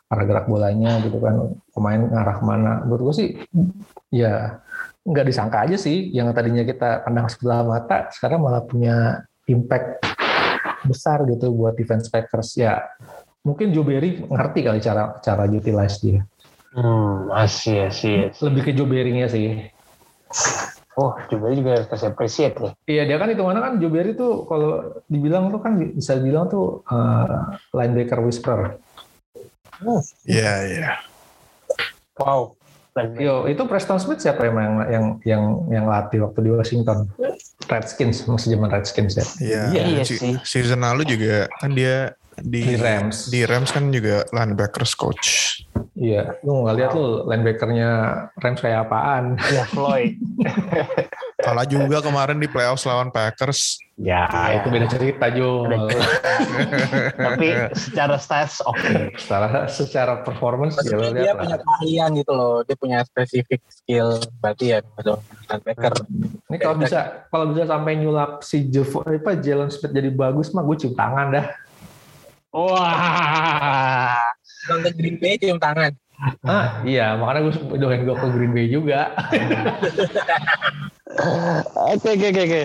arah 0.08 0.24
gerak 0.24 0.46
bolanya 0.48 1.04
gitu 1.04 1.20
kan. 1.20 1.52
Pemain 1.68 2.00
arah 2.16 2.40
ke 2.40 2.44
mana 2.48 2.72
menurut 2.88 3.12
gue 3.12 3.14
sih 3.20 3.28
ya 4.08 4.56
nggak 5.04 5.26
disangka 5.28 5.68
aja 5.68 5.76
sih 5.76 6.08
yang 6.08 6.32
tadinya 6.32 6.64
kita 6.64 7.04
pandang 7.04 7.28
sebelah 7.28 7.60
mata 7.60 8.08
sekarang 8.08 8.40
malah 8.40 8.64
punya 8.64 9.20
impact 9.52 10.00
besar 10.86 11.24
gitu 11.28 11.52
buat 11.52 11.76
defense 11.76 12.08
Packers 12.08 12.56
ya 12.56 12.80
mungkin 13.44 13.72
Joe 13.72 13.84
Barry 13.84 14.20
ngerti 14.20 14.60
kali 14.64 14.78
cara 14.80 15.16
cara 15.20 15.44
utilize 15.48 15.98
dia 16.00 16.22
Hmm, 16.70 17.26
masih 17.26 17.90
sih. 17.90 18.30
lebih 18.46 18.70
ke 18.70 18.72
Joe 18.78 18.86
Barry-nya 18.86 19.26
sih 19.26 19.74
Oh, 20.98 21.16
juga 21.32 21.54
juga 21.54 21.70
harus 21.80 21.88
kasih 21.88 22.12
appreciate 22.12 22.54
nih. 22.60 22.72
Iya 22.84 23.02
dia 23.08 23.16
kan 23.16 23.30
itu 23.32 23.40
mana 23.40 23.62
kan 23.62 23.80
Joe 23.80 23.88
Barry 23.88 24.12
tuh 24.18 24.44
kalau 24.44 25.00
dibilang 25.08 25.48
tuh 25.48 25.62
kan 25.62 25.78
bisa 25.78 26.18
dibilang 26.18 26.50
tuh 26.50 26.82
uh, 26.90 27.56
linebacker 27.72 28.20
whisperer. 28.20 28.76
Iya, 30.28 30.52
iya. 30.68 30.90
Wow. 32.20 32.59
Yo 33.16 33.44
itu 33.46 33.62
Preston 33.64 33.98
Smith 33.98 34.18
siapa 34.18 34.44
emang 34.44 34.64
yang 34.64 34.80
yang 34.86 35.04
yang 35.22 35.42
yang 35.70 35.84
latih 35.86 36.24
waktu 36.24 36.38
di 36.44 36.50
Washington? 36.52 37.08
Redskins 37.66 38.26
masih 38.26 38.56
zaman 38.56 38.68
Redskins 38.68 39.14
ya. 39.14 39.26
Iya, 39.38 39.62
Iya 39.86 40.02
si- 40.02 40.18
sih. 40.18 40.34
season 40.42 40.82
lalu 40.82 41.06
juga 41.06 41.46
kan 41.56 41.70
dia 41.70 42.12
di, 42.36 42.74
Di 42.74 42.76
Rams. 42.76 43.28
Di 43.28 43.44
Rams 43.44 43.70
kan 43.70 43.92
juga 43.92 44.24
linebackers 44.32 44.96
coach. 44.96 45.28
Iya, 45.94 46.40
lu 46.42 46.64
nggak 46.64 46.76
lihat 46.76 46.90
lu 46.96 47.28
linebackernya 47.28 47.90
Rams 48.40 48.60
kayak 48.60 48.88
apaan? 48.88 49.36
ya 49.52 49.64
Floyd. 49.68 50.16
Kalah 51.40 51.64
juga 51.64 51.98
kemarin 52.00 52.36
di 52.36 52.46
playoffs 52.46 52.84
lawan 52.84 53.08
Packers. 53.08 53.80
Ya, 54.00 54.24
Iya. 54.28 54.64
itu 54.64 54.66
beda 54.72 54.86
cerita 54.88 55.28
Jo. 55.28 55.68
Beda 55.68 55.92
Tapi 57.16 57.46
secara 57.76 58.16
stats 58.16 58.64
oke. 58.64 59.12
secara 59.20 59.68
secara 59.68 60.14
performance 60.24 60.80
ya 60.80 60.96
dia 61.12 61.36
punya 61.36 61.56
lah. 61.56 61.60
keahlian 61.60 62.10
gitu 62.16 62.32
loh. 62.32 62.64
Dia 62.64 62.76
punya 62.76 63.04
spesifik 63.04 63.60
skill 63.68 64.16
berarti 64.40 64.72
ya 64.72 64.78
gitu. 64.80 65.20
Linebacker. 65.48 65.92
Ini 66.48 66.56
kalau 66.56 66.76
bisa 66.80 67.00
kalau 67.28 67.44
bisa 67.52 67.64
sampai 67.68 67.92
nyulap 68.00 68.40
si 68.40 68.64
Jevo, 68.66 69.04
apa 69.04 69.36
Jalen 69.36 69.68
Smith 69.68 69.92
jadi 69.92 70.08
bagus 70.08 70.48
mah 70.52 70.64
gue 70.64 70.76
cium 70.80 70.96
tangan 70.96 71.36
dah. 71.36 71.46
Wah. 72.50 74.16
Nonton 74.66 74.92
Green 74.96 75.16
Bay 75.20 75.36
cium 75.36 75.60
tangan. 75.60 75.92
Ah, 76.44 76.84
iya, 76.84 77.16
makanya 77.16 77.48
gue 77.48 77.80
doain 77.80 78.04
gue 78.04 78.12
ke 78.12 78.26
Green 78.28 78.52
Bay 78.52 78.68
juga. 78.68 79.08
Oke 81.94 82.16
oke 82.16 82.26
oke 82.32 82.42
oke. 82.48 82.62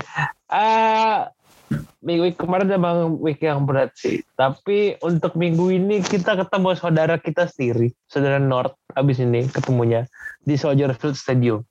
Ah, 0.48 1.34
minggu 2.06 2.38
kemarin 2.38 2.72
emang 2.72 3.18
week 3.20 3.44
yang 3.44 3.66
berat 3.66 3.92
sih. 3.98 4.22
Tapi 4.38 4.96
untuk 5.04 5.36
minggu 5.36 5.74
ini 5.74 6.00
kita 6.06 6.38
ketemu 6.40 6.78
saudara 6.78 7.16
kita 7.20 7.50
sendiri, 7.50 7.92
saudara 8.08 8.38
North 8.40 8.78
abis 8.96 9.20
ini 9.20 9.50
ketemunya 9.50 10.08
di 10.46 10.56
Soldier 10.56 10.94
Field 10.96 11.18
Stadium. 11.20 11.66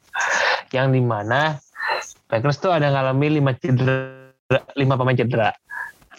Yang 0.74 0.98
di 0.98 1.02
mana 1.02 1.56
Packers 2.26 2.58
tuh 2.58 2.74
ada 2.74 2.90
ngalami 2.90 3.38
lima 3.38 3.54
cedera, 3.54 4.18
lima 4.74 4.98
pemain 4.98 5.16
cedera. 5.16 5.54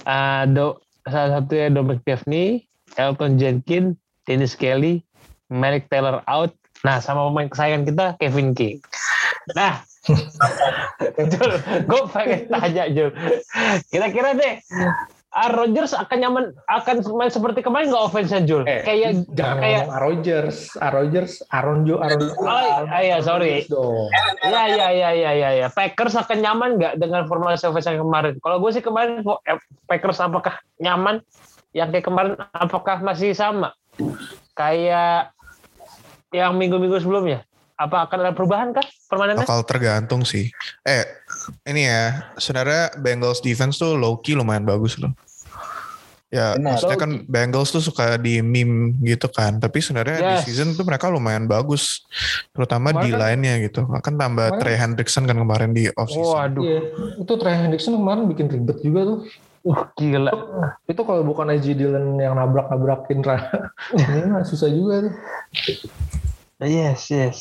Ah, 0.07 0.47
do, 0.47 0.79
salah 1.05 1.39
satunya 1.41 1.69
Dominic 1.69 2.01
Devney, 2.07 2.63
Elton 2.95 3.35
Jenkins, 3.35 3.99
Dennis 4.23 4.55
Kelly, 4.55 5.03
Malik 5.51 5.91
Taylor 5.91 6.23
out. 6.25 6.55
Nah, 6.87 7.01
sama 7.01 7.27
pemain 7.29 7.49
kesayangan 7.49 7.83
kita 7.83 8.05
Kevin 8.21 8.53
King. 8.53 8.77
Nah, 9.57 9.81
Jul, 11.31 11.51
gue 11.85 12.01
pengen 12.13 12.41
tanya 12.49 12.85
Jul. 12.93 13.09
Kira-kira 13.89 14.37
deh, 14.37 14.61
Aaron 15.35 15.75
Rodgers 15.75 15.91
akan 15.91 16.17
nyaman 16.23 16.43
akan 16.71 16.95
main 17.19 17.27
seperti 17.27 17.59
kemarin 17.59 17.91
nggak 17.91 18.05
offense 18.07 18.31
Jul? 18.47 18.63
Eh, 18.63 18.87
kayak 18.87 19.27
Jangan 19.35 19.57
kayak 19.59 19.81
Aaron 19.91 19.99
Rodgers, 19.99 20.57
Aaron 20.79 20.95
Rodgers, 20.95 21.33
Aaron 21.51 21.79
Jo, 21.83 21.95
Aaron. 21.99 22.19
Oh, 22.39 22.87
ah, 22.87 23.01
iya, 23.03 23.19
sorry. 23.19 23.67
Dong. 23.67 24.07
ya 24.47 24.63
ya 24.71 24.87
ya 24.95 25.09
ya 25.11 25.31
ya 25.35 25.49
ya 25.65 25.67
Packers 25.67 26.15
akan 26.15 26.37
nyaman 26.39 26.69
nggak 26.79 26.93
dengan 27.03 27.27
formasi 27.27 27.67
offense 27.67 27.91
yang 27.91 28.07
kemarin? 28.07 28.39
Kalau 28.39 28.57
gue 28.63 28.71
sih 28.71 28.83
kemarin 28.85 29.27
eh, 29.27 29.59
Packers 29.91 30.23
apakah 30.23 30.55
nyaman? 30.79 31.19
Yang 31.75 31.99
kayak 31.99 32.05
kemarin 32.07 32.33
apakah 32.55 33.03
masih 33.03 33.35
sama? 33.35 33.75
Kayak 34.55 35.35
yang 36.31 36.55
minggu-minggu 36.55 37.03
sebelumnya? 37.03 37.43
Apa 37.75 38.07
akan 38.07 38.17
ada 38.23 38.31
perubahan 38.31 38.71
kah 38.71 38.87
permanennya? 39.05 39.43
Bakal 39.43 39.67
tergantung 39.67 40.23
sih. 40.23 40.47
Eh, 40.81 41.03
ini 41.67 41.83
ya, 41.83 42.31
sebenarnya 42.35 42.95
Bengals 42.95 43.39
defense 43.39 43.75
tuh 43.75 43.93
low 43.93 44.15
key 44.17 44.31
lumayan 44.31 44.63
bagus 44.63 44.95
loh. 44.95 45.11
Ya, 46.31 46.55
Benar. 46.55 46.75
maksudnya 46.75 46.97
kan 46.97 47.11
Bengals 47.27 47.69
tuh 47.69 47.79
suka 47.79 48.15
di 48.15 48.39
meme 48.39 48.95
gitu 49.03 49.27
kan. 49.27 49.55
Tapi 49.55 49.79
sebenarnya 49.79 50.17
di 50.17 50.33
Yes. 50.35 50.43
season 50.43 50.71
tuh 50.71 50.83
mereka 50.83 51.07
lumayan 51.07 51.45
bagus. 51.45 52.03
Terutama 52.51 52.91
di 52.93 53.07
Kemarin 53.07 53.11
kan- 53.11 53.21
line-nya 53.23 53.53
gitu. 53.61 53.81
Akan 53.91 54.13
tambah 54.15 54.47
Kemarin- 54.49 54.59
Trey 54.59 54.75
Hendrickson 54.75 55.23
kan 55.23 55.35
kemarin 55.35 55.71
di 55.71 55.87
off 55.91 56.07
season. 56.07 56.31
Waduh, 56.33 56.63
Iya, 56.63 56.79
itu 57.19 57.33
Trey 57.35 57.55
Hendrickson 57.55 57.93
kemarin 57.93 58.23
bikin 58.25 58.47
ribet 58.47 58.79
juga 58.79 59.01
tuh. 59.05 59.19
uh, 59.65 59.81
gila. 59.95 60.29
Itu 60.85 61.01
kalau 61.01 61.23
bukan 61.23 61.49
AJ 61.49 61.73
Dillon 61.73 62.15
yang 62.15 62.35
nabrak-nabrakin 62.35 63.19
Ra- 63.19 63.49
ini 63.97 64.29
mah 64.29 64.43
susah 64.43 64.69
juga 64.69 65.09
tuh. 65.09 65.13
Yes, 66.59 67.09
yes. 67.09 67.37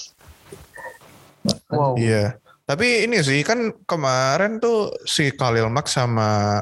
Wow. 1.68 1.96
Iya. 2.00 2.40
Tapi 2.64 3.04
ini 3.04 3.20
sih 3.20 3.44
kan 3.44 3.85
kemarin 3.85 4.57
tuh 4.57 4.88
si 5.04 5.28
Khalil 5.37 5.68
Mack 5.68 5.85
sama 5.85 6.61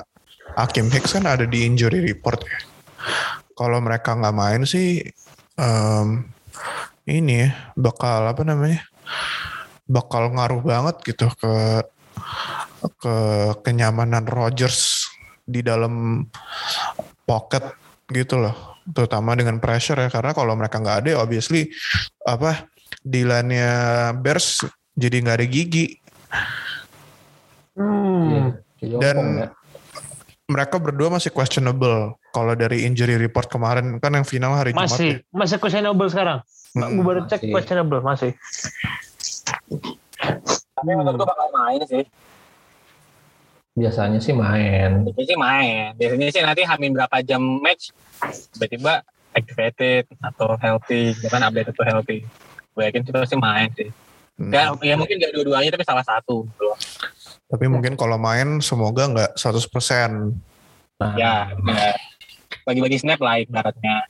Hakim 0.58 0.90
Hicks 0.90 1.14
kan 1.14 1.30
ada 1.30 1.46
di 1.46 1.62
injury 1.62 2.02
report 2.02 2.42
ya. 2.42 2.60
Kalau 3.54 3.78
mereka 3.78 4.18
nggak 4.18 4.34
main 4.34 4.62
sih 4.66 4.98
em, 5.54 6.26
ini 7.06 7.46
ya 7.46 7.50
bakal 7.78 8.26
apa 8.26 8.42
namanya? 8.42 8.82
Bakal 9.86 10.34
ngaruh 10.34 10.62
banget 10.66 10.96
gitu 11.06 11.30
ke 11.38 11.86
ke 12.98 13.16
kenyamanan 13.62 14.26
Rodgers 14.26 15.06
di 15.46 15.62
dalam 15.62 16.26
pocket 17.22 17.62
gitu 18.10 18.42
loh. 18.42 18.82
Terutama 18.90 19.38
dengan 19.38 19.62
pressure 19.62 20.02
ya 20.02 20.10
karena 20.10 20.34
kalau 20.34 20.58
mereka 20.58 20.82
nggak 20.82 21.06
ada 21.06 21.08
ya 21.14 21.18
obviously 21.22 21.70
apa 22.26 22.66
Dylan-nya 23.02 23.70
Bears 24.16 24.62
jadi 24.94 25.16
nggak 25.22 25.36
ada 25.42 25.46
gigi 25.46 25.86
Hmm. 27.72 28.52
Iya, 28.84 28.96
Dan- 29.00 29.38
ya. 29.40 29.48
mereka 30.44 30.76
berdua 30.76 31.08
masih 31.08 31.32
questionable 31.32 32.20
kalau 32.28 32.52
dari 32.52 32.84
injury 32.84 33.16
report 33.16 33.48
kemarin 33.48 33.96
kan 33.96 34.12
yang 34.12 34.28
final 34.28 34.52
hari 34.52 34.76
Jumat 34.76 34.88
ya. 34.88 34.92
Masih, 34.92 35.12
masih 35.32 35.56
questionable 35.56 36.08
sekarang. 36.12 36.38
Hmm. 36.76 37.00
Gue 37.00 37.04
baru 37.04 37.20
cek 37.24 37.40
Masih. 37.40 37.52
questionable 37.52 38.00
masih. 38.04 38.30
Tapi 40.52 40.90
menurut 40.92 41.16
gue 41.16 41.28
bakal 41.28 41.48
main 41.52 41.80
sih. 41.88 42.04
Biasanya 43.72 44.20
sih 44.20 44.34
main. 44.36 44.90
Biasanya 45.08 45.26
sih 45.32 45.38
main. 45.40 45.88
Biasanya 45.96 46.26
sih 46.28 46.42
nanti 46.44 46.62
hamin 46.68 46.92
berapa 46.92 47.16
jam 47.24 47.40
match 47.40 47.88
tiba-tiba 48.52 49.00
activated 49.32 50.04
atau 50.20 50.60
healthy, 50.60 51.16
gitu 51.16 51.28
kan 51.32 51.40
update 51.40 51.72
atau 51.72 51.84
healthy. 51.88 52.28
Gue 52.72 52.82
yakin 52.88 53.02
sih 53.04 53.12
pasti 53.12 53.36
main 53.36 53.68
sih. 53.76 53.88
Hmm. 54.40 54.48
Ya, 54.52 54.72
ya 54.80 54.94
mungkin 54.96 55.20
gak 55.20 55.32
dua-duanya 55.36 55.70
tapi 55.76 55.84
salah 55.84 56.04
satu. 56.04 56.48
Tapi 57.52 57.68
mungkin 57.68 58.00
kalau 58.00 58.16
main 58.16 58.64
semoga 58.64 59.04
nggak 59.12 59.36
100%. 59.36 60.32
Nah, 60.96 61.14
Ya, 61.20 61.52
benar. 61.60 62.00
bagi-bagi 62.64 62.96
snap 62.96 63.20
lah 63.20 63.44
ibaratnya. 63.44 64.08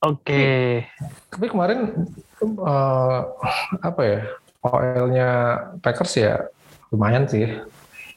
Oke. 0.00 0.84
Tapi 1.28 1.46
kemarin 1.52 1.92
eh, 2.40 3.20
apa 3.80 4.02
ya? 4.04 4.20
OL-nya 4.66 5.28
Packers 5.78 6.18
ya 6.18 6.42
lumayan 6.90 7.28
sih 7.30 7.46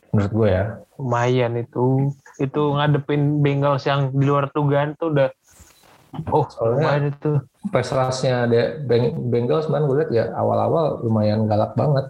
menurut 0.10 0.32
gue 0.34 0.50
ya. 0.50 0.66
Lumayan 0.98 1.60
itu. 1.60 2.10
Itu 2.40 2.74
ngadepin 2.80 3.44
Bengals 3.44 3.86
yang 3.86 4.10
di 4.16 4.24
luar 4.26 4.50
dugaan 4.50 4.96
tuh 4.98 5.12
udah 5.14 5.30
Oh, 6.30 6.46
Soalnya- 6.50 6.90
lumayan 6.90 7.04
itu. 7.14 7.32
Pass 7.70 7.94
rush-nya 7.94 8.50
de- 8.50 8.82
Beng- 8.82 9.30
Bengals 9.30 9.70
man 9.70 9.86
gue 9.86 10.02
lihat 10.02 10.12
ya 10.12 10.26
awal-awal 10.34 11.06
lumayan 11.06 11.46
galak 11.46 11.78
banget. 11.78 12.10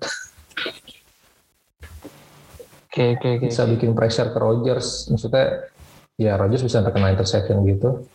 Oke, 2.89 3.15
oke, 3.15 3.27
oke. 3.37 3.45
Bisa 3.45 3.67
bikin 3.67 3.93
pressure 3.93 4.31
ke 4.31 4.39
Rodgers. 4.39 5.07
Maksudnya 5.07 5.67
ya 6.15 6.35
Rodgers 6.35 6.63
bisa 6.63 6.81
terkena 6.81 7.13
interception 7.13 7.61
gitu. 7.63 8.07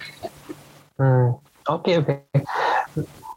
Hmm. 0.97 1.39
Oke, 1.69 2.01
oke. 2.01 2.15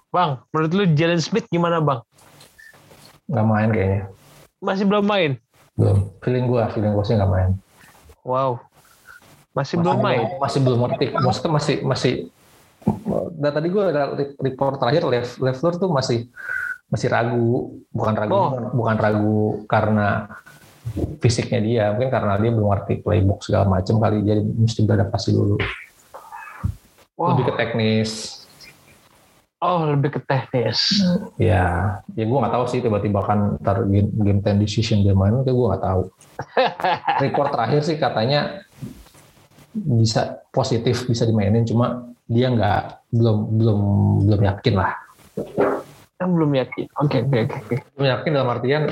Bang, 0.10 0.41
menurut 0.49 0.71
lu 0.73 0.83
Jalen 0.95 1.21
Smith 1.21 1.45
gimana, 1.47 1.77
Bang? 1.77 2.01
Nggak 3.27 3.45
main 3.45 3.69
kayaknya. 3.69 4.01
Masih 4.57 4.86
belum 4.88 5.05
main? 5.05 5.31
Belum. 5.77 6.10
Feeling 6.23 6.47
gue, 6.47 6.63
feeling 6.73 6.91
gue 6.95 7.05
sih 7.05 7.13
nggak 7.13 7.29
main. 7.29 7.51
Wow. 8.23 8.57
Masih 9.53 9.77
belum 9.77 9.99
main? 9.99 10.21
Masih 10.39 10.60
belum 10.63 10.79
ngerti. 10.86 11.05
Maksudnya 11.13 11.51
masih 11.53 11.75
masih. 11.83 12.13
Dan 13.38 13.52
tadi 13.54 13.67
gue 13.69 13.84
ada 13.84 14.15
report 14.41 14.82
terakhir 14.82 15.04
Lev, 15.06 15.28
Leffler 15.39 15.73
tuh 15.78 15.89
masih 15.91 16.28
masih 16.88 17.12
ragu, 17.12 17.84
bukan 17.91 18.15
ragu, 18.15 18.32
Oh. 18.32 18.50
bukan 18.71 18.95
ragu 18.95 19.39
karena 19.67 20.32
fisiknya 21.19 21.60
dia, 21.60 21.86
mungkin 21.91 22.08
karena 22.08 22.39
dia 22.39 22.52
belum 22.52 22.71
ngerti 22.71 23.04
playbook 23.04 23.43
segala 23.43 23.67
macam 23.67 24.00
kali, 24.00 24.23
jadi 24.23 24.39
mesti 24.39 24.88
beradaptasi 24.88 25.30
dulu. 25.36 25.60
Wow. 27.19 27.36
Lebih 27.36 27.52
ke 27.52 27.54
teknis. 27.60 28.12
Oh, 29.58 29.89
lebih 29.89 30.15
ke 30.15 30.21
teknis. 30.23 31.02
Ya, 31.36 32.00
ya 32.13 32.23
gue 32.23 32.38
nggak 32.39 32.54
tahu 32.56 32.65
sih 32.69 32.80
tiba-tiba 32.80 33.19
kan 33.26 33.58
ntar 33.60 33.84
game, 33.89 34.08
game 34.21 34.39
time 34.39 34.62
decision 34.62 35.04
dia 35.04 35.17
main, 35.17 35.34
itu 35.43 35.52
gue 35.52 35.67
nggak 35.67 35.84
tahu. 35.84 36.02
Report 37.26 37.50
terakhir 37.52 37.82
sih 37.84 37.97
katanya 38.00 38.63
bisa 39.76 40.39
positif 40.56 41.04
bisa 41.04 41.28
dimainin, 41.28 41.67
cuma 41.67 42.15
dia 42.28 42.48
nggak 42.52 42.82
belum 43.16 43.38
belum 43.56 43.80
belum 44.28 44.42
yakin 44.44 44.74
lah. 44.76 44.92
Kan 46.20 46.30
belum 46.36 46.52
yakin. 46.60 46.86
Oke, 47.00 47.24
oke, 47.24 47.38
oke. 47.48 47.58
oke. 47.63 47.76
Belum 47.96 48.08
yakin 48.12 48.32
dalam 48.36 48.50
artian 48.52 48.84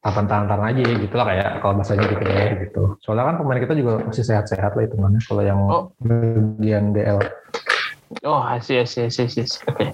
tahan-tahan 0.00 0.64
aja 0.64 0.80
gitu 0.96 1.12
lah 1.12 1.26
kayak 1.28 1.48
kalau 1.60 1.74
bahasanya 1.76 2.04
gitu 2.08 2.24
deh 2.24 2.50
gitu. 2.64 2.82
Soalnya 3.04 3.24
kan 3.28 3.36
pemain 3.36 3.60
kita 3.60 3.74
juga 3.76 4.00
masih 4.08 4.24
sehat-sehat 4.24 4.72
lah 4.72 4.84
itu 4.88 4.96
mana 4.96 5.20
kalau 5.20 5.42
yang 5.44 5.60
Oh. 5.68 5.92
bagian 6.00 6.96
DL. 6.96 7.20
Oh, 8.24 8.40
asyik, 8.42 8.88
asyik, 8.88 9.12
asyik, 9.12 9.26
asyik. 9.28 9.46
Oke. 9.70 9.84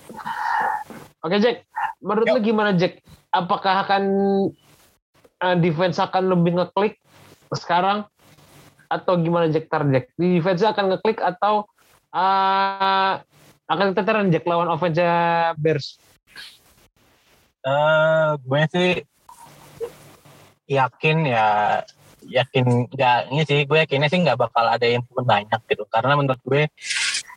Oke, 1.26 1.36
Jack. 1.42 1.66
Menurut 2.00 2.26
lu 2.32 2.40
gimana, 2.40 2.70
Jack? 2.78 3.02
Apakah 3.34 3.84
akan 3.84 4.02
eh, 5.42 5.56
defense 5.60 5.98
akan 6.00 6.32
lebih 6.32 6.56
ngeklik 6.56 6.96
sekarang 7.52 8.06
atau 8.88 9.18
gimana 9.20 9.50
Jack 9.50 9.68
tar 9.68 9.84
Jack? 9.90 10.14
Di 10.16 10.38
defense 10.38 10.62
akan 10.62 10.96
ngeklik 10.96 11.18
atau 11.18 11.66
eh, 12.16 13.12
akan 13.68 13.86
keteteran 13.92 14.32
Jack 14.32 14.48
lawan 14.48 14.72
offense 14.72 15.00
Bears? 15.60 16.00
Eh, 17.66 18.30
gue 18.40 18.62
sih 18.72 18.92
yakin 20.66 21.16
ya 21.30 21.46
yakin 22.26 22.90
nggak 22.90 23.18
ini 23.30 23.42
sih 23.46 23.62
gue 23.70 23.78
yakinnya 23.86 24.10
sih 24.10 24.18
nggak 24.18 24.34
bakal 24.34 24.66
ada 24.66 24.82
yang 24.82 25.06
banyak 25.14 25.62
gitu 25.70 25.86
karena 25.86 26.18
menurut 26.18 26.42
gue 26.42 26.66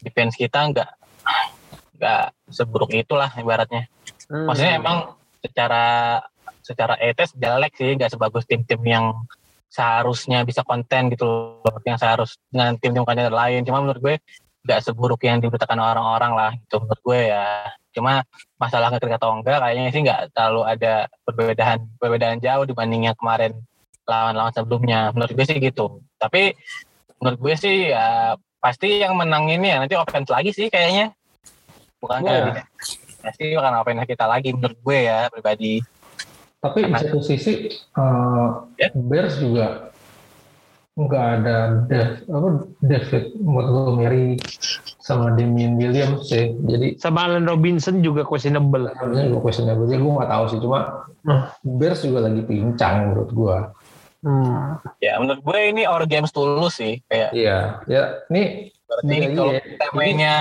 defense 0.02 0.34
kita 0.34 0.74
nggak 0.74 0.90
nggak 2.02 2.24
seburuk 2.50 2.90
itulah 2.98 3.30
ibaratnya 3.38 3.86
Hmm. 4.30 4.46
maksudnya 4.46 4.78
emang 4.78 4.98
secara 5.42 5.86
secara 6.62 6.94
etes 7.02 7.34
jelek 7.34 7.74
sih 7.74 7.98
nggak 7.98 8.14
sebagus 8.14 8.46
tim-tim 8.46 8.78
yang 8.86 9.06
seharusnya 9.74 10.46
bisa 10.46 10.62
konten 10.62 11.10
gitu 11.10 11.26
loh 11.66 11.82
yang 11.82 11.98
seharus 11.98 12.38
dengan 12.54 12.78
tim-tim 12.78 13.02
konten 13.02 13.34
lain 13.34 13.66
cuma 13.66 13.82
menurut 13.82 14.02
gue 14.02 14.16
nggak 14.64 14.80
seburuk 14.84 15.22
yang 15.24 15.40
diberitakan 15.40 15.80
orang-orang 15.80 16.32
lah 16.36 16.52
gitu 16.56 16.84
menurut 16.84 17.02
gue 17.02 17.20
ya. 17.32 17.48
Cuma 17.96 18.22
masalah 18.60 18.94
ngeklik 18.94 19.18
atau 19.18 19.34
enggak 19.34 19.60
kayaknya 19.64 19.90
sih 19.92 20.02
nggak 20.04 20.22
terlalu 20.36 20.62
ada 20.68 20.94
perbedaan 21.26 21.80
perbedaan 21.98 22.38
jauh 22.44 22.64
dibanding 22.68 23.08
yang 23.10 23.18
kemarin 23.18 23.56
lawan-lawan 24.06 24.54
sebelumnya. 24.54 25.10
Menurut 25.16 25.32
gue 25.34 25.46
sih 25.48 25.58
gitu. 25.58 26.04
Tapi 26.20 26.54
menurut 27.20 27.40
gue 27.40 27.56
sih 27.56 27.92
ya 27.92 28.36
pasti 28.60 29.00
yang 29.00 29.16
menang 29.16 29.48
ini 29.48 29.72
ya 29.72 29.78
nanti 29.80 29.96
offense 29.96 30.30
lagi 30.30 30.52
sih 30.52 30.68
kayaknya. 30.68 31.16
Bukan 32.00 32.24
kayak 32.24 32.42
defense. 32.52 33.00
pasti 33.20 33.52
akan 33.52 33.84
offense 33.84 34.08
kita 34.08 34.26
lagi 34.28 34.50
menurut 34.56 34.80
gue 34.80 34.98
ya 35.08 35.28
pribadi. 35.32 35.84
Tapi 36.60 36.92
di 36.92 36.92
satu 36.92 37.20
sisi 37.24 37.72
eh, 37.72 38.48
Ya. 38.76 38.92
Bears 38.92 39.40
juga 39.40 39.89
nggak 41.00 41.26
ada 41.40 41.56
Dev, 41.88 42.10
apa 42.28 42.48
David 42.82 43.24
Montgomery 43.40 44.36
sama 45.00 45.32
Damian 45.32 45.76
Williams 45.76 46.28
sih. 46.28 46.52
Jadi 46.60 47.00
Sama 47.00 47.26
Allen 47.26 47.48
Robinson 47.48 48.00
juga 48.00 48.22
questionable. 48.22 48.92
harusnya 48.92 49.26
gue 49.28 49.40
questionable 49.40 49.86
sih. 49.86 49.96
Gue 49.96 50.12
nggak 50.12 50.30
tahu 50.30 50.44
sih. 50.48 50.60
Cuma 50.60 50.80
Hmm. 51.20 51.44
Bears 51.76 52.00
juga 52.00 52.24
lagi 52.26 52.40
pincang 52.42 53.12
menurut 53.12 53.30
gue. 53.30 53.58
Hmm. 54.20 54.76
ya 55.00 55.16
menurut 55.16 55.40
gue 55.40 55.60
ini 55.68 55.84
our 55.84 56.04
games 56.04 56.28
tulus 56.30 56.76
sih 56.76 57.00
kayak 57.08 57.32
Iya. 57.32 57.80
Ya, 57.88 58.04
ini 58.28 58.68
berarti 58.84 59.14
Iya, 59.14 59.28
kalau 59.32 59.52
iya. 59.52 59.62
kita 59.64 59.86
mainnya 59.94 60.34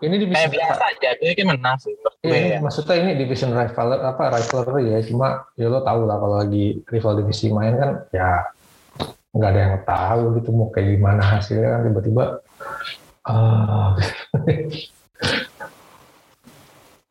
ini 0.00 0.14
kayak 0.18 0.22
division 0.24 0.50
biasa 0.50 0.82
aja 0.82 1.08
gue 1.14 1.30
kan 1.32 1.46
menang 1.48 1.76
sih 1.78 1.94
Iya, 2.22 2.30
ini 2.32 2.48
ya 2.48 2.58
maksudnya 2.58 2.94
ini 2.96 3.10
division 3.16 3.50
rival 3.50 3.88
apa 3.96 4.22
rivalry 4.32 4.84
ya. 4.88 4.98
Cuma 5.02 5.28
ya 5.54 5.66
lo 5.66 5.82
tau 5.82 6.02
lah 6.02 6.16
kalau 6.16 6.36
lagi 6.38 6.66
rival 6.86 7.12
divisi 7.16 7.50
main 7.50 7.74
kan 7.74 7.90
ya 8.10 8.30
nggak 9.32 9.48
ada 9.48 9.60
yang 9.64 9.80
tahu 9.88 10.22
gitu 10.36 10.52
mau 10.52 10.68
kayak 10.68 11.00
gimana 11.00 11.24
hasilnya 11.24 11.68
kan 11.72 11.80
tiba-tiba 11.88 12.24
ah 13.24 13.96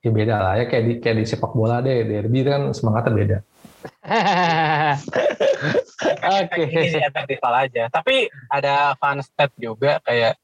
ya 0.06 0.10
beda 0.10 0.36
lah 0.38 0.54
ya 0.62 0.66
kayak 0.70 0.84
di 0.86 0.94
kayak 1.02 1.18
di 1.22 1.26
sepak 1.26 1.54
bola 1.54 1.82
deh 1.82 2.06
derby 2.06 2.42
kan 2.42 2.74
semangatnya 2.74 3.14
beda. 3.14 3.38
Oke. 6.22 6.62
efek 7.02 7.26
rival 7.30 7.54
aja 7.66 7.90
tapi 7.90 8.30
ada 8.50 8.94
fun 8.98 9.22
stat 9.22 9.50
juga 9.58 9.98
kayak 10.06 10.38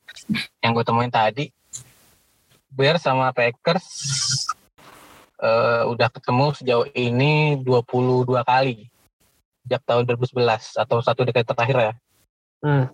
yang 0.61 0.73
gue 0.73 0.85
temuin 0.85 1.13
tadi 1.13 1.53
Bears 2.73 3.05
sama 3.05 3.33
Packers 3.33 3.85
eh, 5.41 5.83
udah 5.85 6.09
ketemu 6.09 6.53
sejauh 6.57 6.87
ini 6.93 7.61
22 7.61 8.25
kali 8.41 8.89
sejak 9.67 9.83
tahun 9.83 10.07
2011 10.07 10.39
atau 10.79 11.03
satu 11.03 11.27
dekade 11.27 11.43
terakhir 11.45 11.77
ya 11.77 11.93
Hmm. 12.57 12.87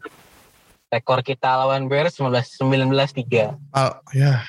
rekor 0.90 1.22
kita 1.22 1.56
lawan 1.56 1.88
Bears 1.88 2.18
19 2.20 2.44
19-3 2.60 3.56
Ah, 3.72 4.02
ya. 4.12 4.44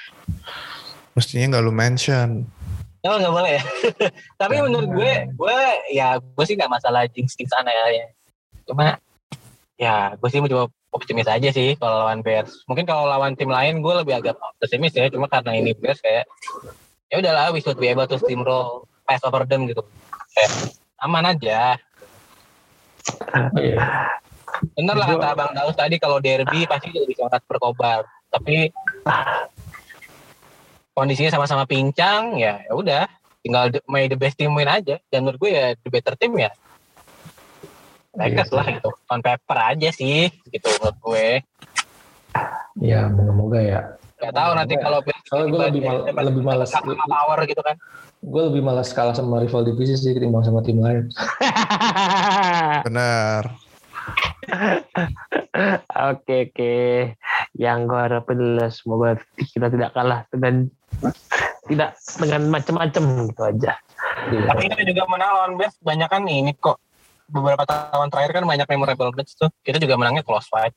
Mestinya 1.15 1.55
nggak 1.55 1.63
lu 1.63 1.71
mention. 1.71 2.29
Oh 3.01 3.15
nggak 3.15 3.31
boleh 3.31 3.53
ya. 3.55 3.63
Tapi 4.43 4.59
Jangan. 4.59 4.67
menurut 4.67 4.89
gue, 4.91 5.13
gue 5.31 5.59
ya 5.93 6.19
gue 6.19 6.45
sih 6.45 6.59
nggak 6.59 6.69
masalah 6.69 7.07
jinx 7.07 7.39
di 7.39 7.47
sana 7.47 7.71
ya, 7.71 7.85
ya. 7.95 8.07
Cuma 8.67 8.99
ya 9.79 9.95
gue 10.19 10.29
sih 10.29 10.43
mau 10.43 10.51
coba 10.51 10.67
optimis 10.91 11.31
aja 11.31 11.49
sih 11.49 11.79
kalau 11.79 12.03
lawan 12.03 12.21
Bears. 12.21 12.67
Mungkin 12.67 12.83
kalau 12.83 13.07
lawan 13.07 13.39
tim 13.39 13.49
lain 13.49 13.79
gue 13.79 13.95
lebih 14.03 14.19
agak 14.19 14.35
pesimis 14.59 14.93
ya. 14.93 15.07
Cuma 15.09 15.31
karena 15.31 15.55
ini 15.55 15.77
Bears 15.79 16.03
kayak 16.03 16.27
ya 17.09 17.23
udahlah 17.23 17.55
we 17.55 17.63
should 17.63 17.79
be 17.79 17.87
able 17.87 18.11
to 18.11 18.19
steamroll 18.19 18.83
pass 19.07 19.23
over 19.23 19.47
them 19.47 19.71
gitu. 19.71 19.87
Kayak 20.35 20.75
aman 20.99 21.31
aja. 21.31 21.79
Iya. 23.59 23.79
Bener 24.79 24.95
lah 24.97 25.07
kata 25.11 25.29
Abang 25.35 25.53
Daus 25.53 25.77
tadi 25.77 25.99
kalau 25.99 26.23
derby 26.23 26.65
pasti 26.65 26.95
lebih 26.95 27.19
sangat 27.19 27.43
berkobar. 27.45 28.07
Tapi 28.31 28.71
kondisinya 30.95 31.31
sama-sama 31.35 31.67
pincang 31.67 32.39
ya 32.39 32.63
ya 32.63 32.73
udah 32.73 33.05
tinggal 33.43 33.69
may 33.91 34.07
the 34.07 34.17
best 34.17 34.39
team 34.39 34.55
win 34.57 34.71
aja. 34.71 34.97
Dan 35.11 35.27
menurut 35.27 35.39
gue 35.43 35.51
ya 35.53 35.67
the 35.77 35.91
better 35.91 36.15
team 36.17 36.39
ya. 36.39 36.51
Lakers 38.15 38.51
Iya. 38.51 38.57
lah 38.57 38.67
gitu. 38.79 38.91
On 39.11 39.21
paper 39.21 39.59
aja 39.75 39.89
sih 39.91 40.31
gitu 40.49 40.69
menurut 40.81 40.99
gue. 41.03 41.29
Ya 42.83 43.07
moga-moga 43.11 43.61
ya. 43.63 43.81
Gak 44.15 44.33
tahu 44.33 44.51
nanti 44.55 44.75
kalau 44.77 44.99
Soalnya 45.25 45.47
gue 45.47 45.61
lebih 45.69 45.81
mal- 45.83 46.05
lebih 46.23 46.43
malas 46.43 46.71
sama 46.71 46.95
power 47.01 47.39
gitu 47.45 47.61
kan. 47.61 47.77
gue 48.25 48.43
lebih 48.43 48.63
malas 48.63 48.89
kalah 48.91 49.13
sama 49.13 49.37
rival 49.37 49.63
divisi 49.63 49.95
sih 49.95 50.13
ketimbang 50.13 50.41
sama 50.41 50.61
tim 50.61 50.81
lain. 50.81 51.13
Benar. 52.87 53.53
Oke 56.05 56.51
oke. 56.51 56.75
Yang 57.55 57.79
gue 57.85 57.99
harapin 57.99 58.37
adalah 58.37 58.69
semoga 58.69 59.09
kita 59.39 59.67
tidak 59.69 59.91
kalah 59.93 60.27
dengan 60.29 60.69
tidak 61.65 61.91
dengan 62.19 62.43
macam-macam 62.51 63.03
gitu 63.25 63.43
aja. 63.43 63.73
Iya. 64.29 64.45
Tapi 64.47 64.63
kita 64.69 64.83
juga 64.85 65.03
menang 65.07 65.31
lawan 65.33 65.53
Bears 65.55 65.77
banyak 65.81 66.09
kan 66.09 66.23
ini 66.25 66.53
kok 66.55 66.77
beberapa 67.25 67.65
tahun 67.65 68.09
terakhir 68.09 68.33
kan 68.35 68.45
banyak 68.45 68.67
memorable 68.67 69.13
match 69.15 69.33
tuh. 69.35 69.49
Kita 69.63 69.79
juga 69.79 69.95
menangnya 69.97 70.21
close 70.21 70.49
fight. 70.49 70.75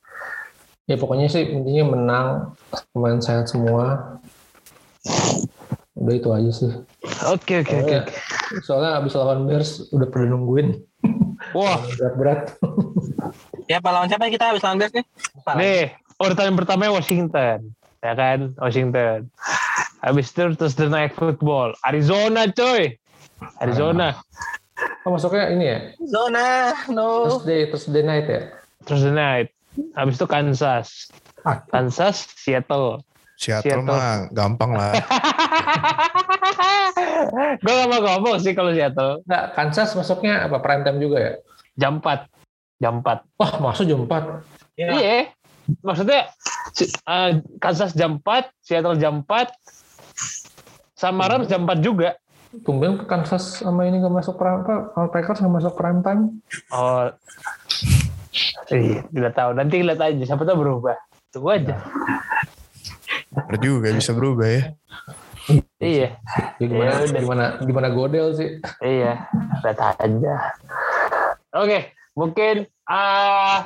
Ya 0.88 0.96
pokoknya 0.96 1.28
sih 1.28 1.44
intinya 1.44 1.84
menang, 1.92 2.26
pemain 2.96 3.20
sehat 3.20 3.52
semua. 3.52 4.16
Udah 5.92 6.14
itu 6.16 6.28
aja 6.32 6.48
sih. 6.48 6.72
Oke 7.28 7.60
oke 7.60 7.74
oke. 7.84 7.96
Soalnya, 8.00 8.02
soalnya 8.64 8.90
abis 8.96 9.12
lawan 9.12 9.44
Bears 9.44 9.92
udah 9.92 10.08
pada 10.08 10.24
nungguin 10.24 10.80
Wah, 11.52 11.84
berat-berat. 11.96 12.40
Siapa 13.68 13.88
lawan 13.92 14.08
siapa 14.08 14.32
kita 14.32 14.48
habis 14.48 14.64
lawan 14.64 14.80
Bears 14.80 14.96
nih? 14.96 15.04
Nih 15.60 15.82
urutan 16.16 16.56
pertama 16.56 16.88
Washington, 16.88 17.76
ya 18.00 18.12
kan 18.16 18.56
Washington. 18.56 19.28
Habis 20.00 20.32
itu 20.32 20.56
terus 20.56 20.72
the 20.72 20.88
night 20.88 21.12
football, 21.12 21.76
Arizona 21.84 22.48
coy, 22.48 22.96
Arizona. 23.60 24.16
Oh, 25.02 25.10
masuknya 25.10 25.50
ini 25.50 25.64
ya? 25.66 25.78
Zona, 26.06 26.70
no. 26.88 27.26
Thursday, 27.26 27.66
Thursday 27.66 28.04
night 28.06 28.26
ya? 28.30 28.40
Terus 28.86 29.02
the 29.02 29.12
night. 29.12 29.50
Habis 29.94 30.14
itu 30.16 30.26
Kansas, 30.26 30.88
Ah, 31.42 31.62
Kansas, 31.66 32.26
Seattle. 32.34 33.00
Seattle, 33.38 33.86
Seattle. 33.86 33.86
mah 33.86 34.26
gampang 34.34 34.74
lah. 34.74 34.92
gue 37.62 37.72
gak 37.72 37.88
mau 37.88 38.00
ngomong 38.02 38.36
sih 38.42 38.52
kalau 38.52 38.74
Seattle. 38.74 39.22
enggak, 39.24 39.44
Kansas 39.54 39.94
masuknya 39.94 40.44
apa 40.44 40.58
prime 40.58 40.82
time 40.82 40.98
juga 40.98 41.16
ya? 41.18 41.32
Jam 41.78 42.02
4. 42.02 42.26
Jam 42.82 42.94
4. 43.02 43.22
Wah, 43.38 43.52
masuk 43.62 43.84
jam 43.86 44.00
4. 44.06 44.42
Iya. 44.74 44.88
Iya. 44.98 45.18
Maksudnya 45.84 46.20
eh, 47.06 47.30
Kansas 47.62 47.94
jam 47.94 48.18
4, 48.18 48.50
Seattle 48.58 48.98
jam 48.98 49.22
4, 49.22 49.50
sama 50.98 51.30
Rams 51.30 51.46
jam 51.46 51.62
4 51.62 51.78
juga. 51.78 52.18
Tumben 52.64 53.04
Kansas 53.04 53.60
sama 53.60 53.84
ini 53.84 54.00
nggak 54.00 54.14
masuk 54.18 54.40
prime 54.40 54.64
apa? 54.64 55.06
Packers 55.12 55.38
nggak 55.38 55.54
masuk 55.62 55.74
prime 55.76 56.00
time. 56.00 56.40
Oh. 56.72 57.12
Iya, 58.68 59.00
tidak 59.08 59.32
tahu. 59.34 59.50
Nanti 59.52 59.80
lihat 59.80 60.00
aja. 60.00 60.22
Siapa 60.24 60.44
tahu 60.44 60.58
berubah. 60.60 60.96
Tunggu 61.28 61.48
aja. 61.52 61.74
Benar 63.28 63.56
juga 63.58 63.88
bisa 63.92 64.12
berubah 64.12 64.48
ya. 64.48 64.62
Iya, 65.80 66.12
Ya, 66.60 66.60
gimana, 66.60 66.92
Ya 66.92 66.96
udah. 67.00 67.20
gimana, 67.24 67.44
gimana 67.64 67.88
godel 67.88 68.36
sih? 68.36 68.60
iya. 68.80 69.24
Lihat 69.64 69.78
aja. 69.96 70.34
Oke, 71.56 71.88
mungkin 72.12 72.68
ah 72.84 73.64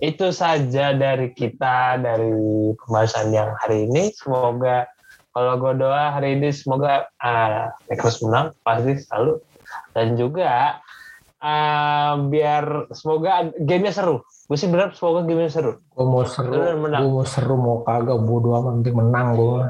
itu 0.00 0.32
saja 0.32 0.96
dari 0.96 1.36
kita 1.36 2.00
dari 2.00 2.32
pembahasan 2.80 3.28
yang 3.28 3.52
hari 3.60 3.84
ini. 3.84 4.08
Semoga 4.16 4.88
kalau 5.36 5.60
gue 5.60 5.84
doa 5.84 6.16
hari 6.16 6.40
ini 6.40 6.48
semoga 6.48 7.12
ah 7.20 7.76
Lakers 7.92 8.24
menang 8.24 8.56
pasti 8.64 8.96
selalu 8.96 9.44
dan 9.92 10.16
juga 10.16 10.80
eh, 11.38 12.12
biar 12.28 12.64
semoga 12.94 13.50
gamenya 13.58 13.92
seru. 13.94 14.22
Gue 14.48 14.56
sih 14.58 14.68
berharap 14.70 14.96
semoga 14.98 15.22
gamenya 15.26 15.52
seru. 15.52 15.72
Gue 15.94 16.06
mau 16.06 16.24
seru, 16.26 16.54
menang. 16.56 17.00
gue 17.04 17.10
mau 17.12 17.26
seru 17.26 17.54
mau 17.54 17.76
kagak 17.86 18.18
bodo 18.24 18.58
amat 18.58 18.72
penting 18.82 18.96
menang 18.96 19.26
gue. 19.36 19.62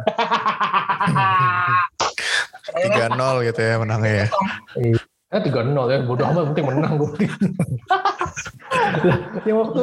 3-0 2.78 3.46
gitu 3.48 3.60
ya 3.60 3.74
menangnya 3.80 4.12
ya. 4.24 4.26
Eh 5.28 5.40
tiga 5.44 5.60
nol 5.60 5.92
ya 5.92 6.00
bodo 6.04 6.24
amat 6.24 6.52
penting 6.52 6.66
menang 6.72 6.92
gue. 6.96 7.12
yang 9.46 9.58
waktu 9.64 9.82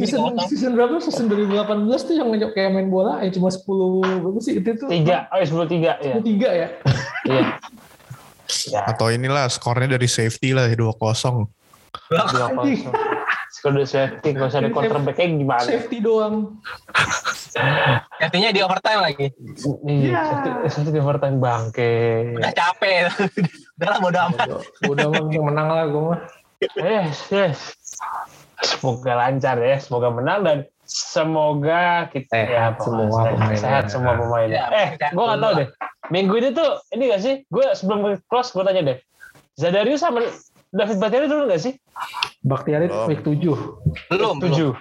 season, 0.00 0.36
season 0.48 0.72
berapa? 0.76 1.00
Season 1.00 1.26
2018 1.28 2.08
tuh 2.08 2.14
yang 2.16 2.28
ngejok 2.32 2.50
kayak 2.52 2.70
main 2.74 2.88
bola 2.92 3.22
yang 3.24 3.32
cuma 3.32 3.48
10 3.48 3.64
berapa 4.24 4.38
sih 4.42 4.52
itu 4.60 4.70
tuh? 4.76 4.88
Tiga, 4.88 5.28
oh 5.32 5.38
sepuluh 5.40 5.68
tiga 5.68 5.96
ya. 6.00 6.18
10 6.20 6.28
tiga 6.28 6.48
ya. 6.52 6.68
Iya. 7.24 7.44
Ya, 8.70 8.86
Atau 8.86 9.10
inilah 9.10 9.50
skornya 9.50 9.98
dari 9.98 10.06
safety 10.06 10.54
lah 10.54 10.70
2-0. 10.70 10.78
dua 10.78 10.92
kosong. 10.94 11.50
Skor 13.46 13.72
udah 13.72 13.88
safety, 13.88 14.36
nggak 14.36 14.48
usah 14.52 14.60
ada 14.60 14.70
quarterbacknya 14.70 15.26
gimana? 15.32 15.64
Safety 15.64 15.98
doang. 15.98 16.60
Artinya 18.20 18.50
di 18.52 18.60
overtime 18.60 19.00
lagi. 19.00 19.26
Iya, 19.86 20.12
safety, 20.20 20.48
safety 20.68 20.90
di 20.92 21.00
overtime 21.00 21.36
bangke. 21.40 21.94
Udah 22.36 22.52
capek. 22.52 23.08
Udah 23.76 23.88
lah 23.88 23.98
bodo 24.00 24.18
amat. 24.28 24.46
Bodo, 24.82 25.04
amat 25.12 25.40
menang 25.42 25.68
lah 25.68 25.84
gue 25.86 26.02
mah. 26.04 26.18
Yes, 26.76 27.28
yes. 27.28 27.58
Semoga 28.64 29.12
lancar 29.14 29.60
ya, 29.60 29.76
semoga 29.76 30.08
menang 30.08 30.40
dan 30.42 30.58
semoga 30.88 32.08
kita 32.08 32.32
Sehat 32.32 32.72
ya, 32.72 32.80
semua 32.80 33.04
sehat, 33.04 33.32
pemainnya. 33.36 33.58
sehat 33.60 33.84
semua 33.92 34.12
pemain. 34.16 34.48
Ya, 34.48 34.64
eh, 34.72 34.88
sehat 34.96 35.12
gue 35.12 35.24
nggak 35.24 35.40
tahu 35.40 35.52
deh. 35.54 35.68
Minggu 36.10 36.34
ini 36.38 36.50
tuh 36.54 36.80
ini 36.94 37.10
gak 37.10 37.22
sih? 37.22 37.34
Gue 37.50 37.66
sebelum 37.74 38.18
close 38.30 38.54
gue 38.54 38.62
tanya 38.62 38.82
deh. 38.94 38.98
Zadarius 39.56 40.04
sama 40.04 40.22
David 40.70 40.98
Bakhtiari 41.00 41.26
dulu 41.26 41.48
gak 41.48 41.62
sih? 41.62 41.74
Bakhtiari 42.46 42.86
Belum. 42.86 43.08
week 43.10 43.22
7. 43.24 43.32
Belum, 44.12 44.34
belum. 44.36 44.36
Tujuh. 44.42 44.72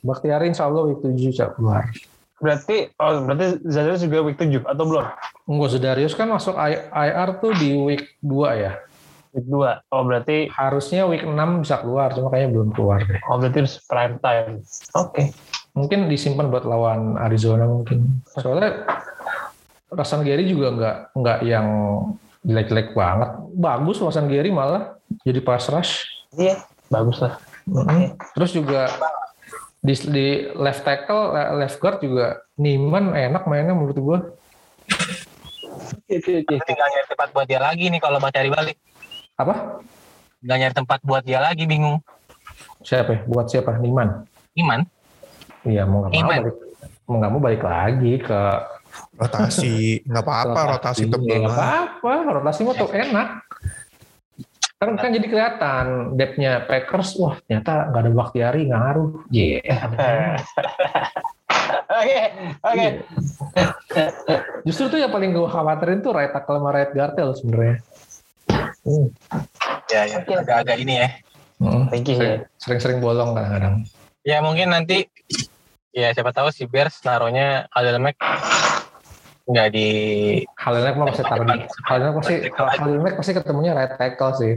Bakhtiari 0.00 0.48
insya 0.48 0.68
Allah 0.70 0.88
week 0.88 1.00
7 1.04 1.36
cak 1.36 1.48
keluar. 1.60 1.84
Berarti 2.40 2.88
oh 2.96 3.20
berarti 3.28 3.60
Zadarius 3.68 4.00
juga 4.00 4.18
week 4.24 4.38
7 4.40 4.64
atau 4.64 4.84
belum? 4.88 5.04
Enggak, 5.50 5.70
Zedarius 5.76 6.14
kan 6.16 6.28
masuk 6.32 6.56
IR 6.94 7.28
tuh 7.42 7.52
di 7.60 7.76
week 7.76 8.16
2 8.24 8.64
ya. 8.64 8.72
Week 9.36 9.44
2. 9.44 9.92
Oh 9.92 10.02
berarti 10.08 10.48
Harusnya 10.48 11.04
week 11.04 11.20
6 11.20 11.36
bisa 11.60 11.84
keluar, 11.84 12.16
cuma 12.16 12.32
kayaknya 12.32 12.50
belum 12.56 12.68
keluar 12.72 13.04
deh. 13.04 13.20
oh 13.28 13.36
berarti 13.36 13.56
harus 13.60 13.76
prime 13.84 14.16
time. 14.24 14.64
Oke. 14.96 15.36
Mungkin 15.76 16.08
disimpan 16.08 16.48
buat 16.48 16.64
lawan 16.64 17.20
Arizona 17.20 17.68
mungkin. 17.68 18.24
Soalnya 18.40 18.88
Rasan 19.90 20.22
Gary 20.22 20.46
juga 20.46 20.70
nggak 20.70 20.96
nggak 21.18 21.38
yang 21.44 21.66
jelek-jelek 22.46 22.94
banget. 22.94 23.30
Bagus 23.58 23.98
Rasan 23.98 24.30
Gary 24.30 24.54
malah 24.54 24.96
jadi 25.26 25.42
pass 25.42 25.66
rush. 25.68 26.06
Iya, 26.38 26.62
bagus 26.86 27.18
lah. 27.18 27.36
Mm-mm. 27.66 28.14
Terus 28.38 28.50
juga 28.54 28.86
di, 29.82 29.94
di 30.08 30.26
left 30.54 30.86
tackle, 30.86 31.34
le- 31.34 31.66
left 31.66 31.76
guard 31.82 31.98
juga 32.00 32.40
Niman 32.54 33.12
enak 33.12 33.44
mainnya 33.50 33.74
menurut 33.74 33.98
gua. 33.98 34.18
Tinggal 36.06 36.86
nyari 36.90 37.06
tempat 37.10 37.28
buat 37.34 37.46
dia 37.46 37.60
lagi 37.62 37.90
nih 37.90 38.00
kalau 38.02 38.22
mau 38.22 38.30
cari 38.30 38.50
balik. 38.50 38.76
Apa? 39.34 39.82
Tinggal 40.38 40.56
nyari 40.62 40.74
tempat 40.74 40.98
buat 41.02 41.22
dia 41.26 41.42
lagi 41.42 41.66
bingung. 41.66 41.98
Siapa? 42.86 43.10
ya? 43.12 43.20
Buat 43.26 43.46
siapa? 43.50 43.76
Niman. 43.76 44.24
Iman. 44.54 44.86
Iya 45.66 45.84
mau 45.84 46.06
nggak 46.06 46.10
mau 46.10 46.16
Niman. 46.16 46.38
balik, 46.40 46.56
mau 47.04 47.14
nggak 47.20 47.32
mau 47.34 47.40
balik 47.42 47.62
lagi 47.62 48.12
ke 48.22 48.40
Rotasi. 49.14 50.02
nggak 50.02 50.24
apa-apa 50.24 50.60
rotasi 50.76 51.04
Iya, 51.04 51.12
tebel. 51.12 51.38
nggak 51.42 51.52
apa-apa, 51.52 52.12
rotasi 52.32 52.60
mah 52.62 52.74
tuh 52.74 52.90
enak. 52.90 53.28
Kan, 54.76 54.96
kan 54.96 55.10
jadi 55.12 55.26
kelihatan 55.28 55.86
depth-nya 56.16 56.64
Packers, 56.64 57.12
wah 57.16 57.36
ternyata 57.42 57.88
nggak 57.88 58.00
ada 58.00 58.10
Bakhtiari, 58.10 58.62
ngaruh. 58.66 59.28
Iya. 59.28 59.60
Oke, 61.90 62.22
oke. 62.62 62.86
Justru 64.62 64.86
tuh 64.88 64.98
yang 64.98 65.10
paling 65.10 65.30
gue 65.30 65.44
khawatirin 65.44 66.00
tuh 66.00 66.10
right 66.10 66.30
tackle 66.30 66.56
sama 66.56 66.70
right 66.70 66.90
guard 66.90 67.14
loh 67.14 67.34
sebenarnya. 67.34 67.76
Hmm. 68.80 69.06
Ya, 69.86 70.00
ya. 70.08 70.18
Agak-agak 70.22 70.78
ini 70.78 70.94
ya. 70.96 71.08
Hmm. 71.58 71.90
Thank 71.90 72.08
you, 72.08 72.16
Sering- 72.16 72.46
Sering-sering 72.56 72.98
bolong 72.98 73.34
kadang-kadang. 73.34 73.74
Ya 74.22 74.38
mungkin 74.40 74.70
nanti 74.70 75.10
ya 75.90 76.14
siapa 76.14 76.30
tahu 76.30 76.48
si 76.48 76.64
Bears 76.64 76.96
naruhnya 77.02 77.66
Khalil 77.70 77.98
Mack 77.98 78.16
nggak 79.50 79.68
di 79.74 79.88
Halinek 80.54 80.94
mah 80.94 81.06
pasti 81.10 81.22
taruh 81.26 81.46
di 81.46 81.58
Halinek 81.90 82.14
pasti 82.22 82.34
Halinek 82.54 83.14
pasti 83.18 83.32
ketemunya 83.34 83.72
right 83.74 83.98
tackle 83.98 84.34
sih. 84.38 84.54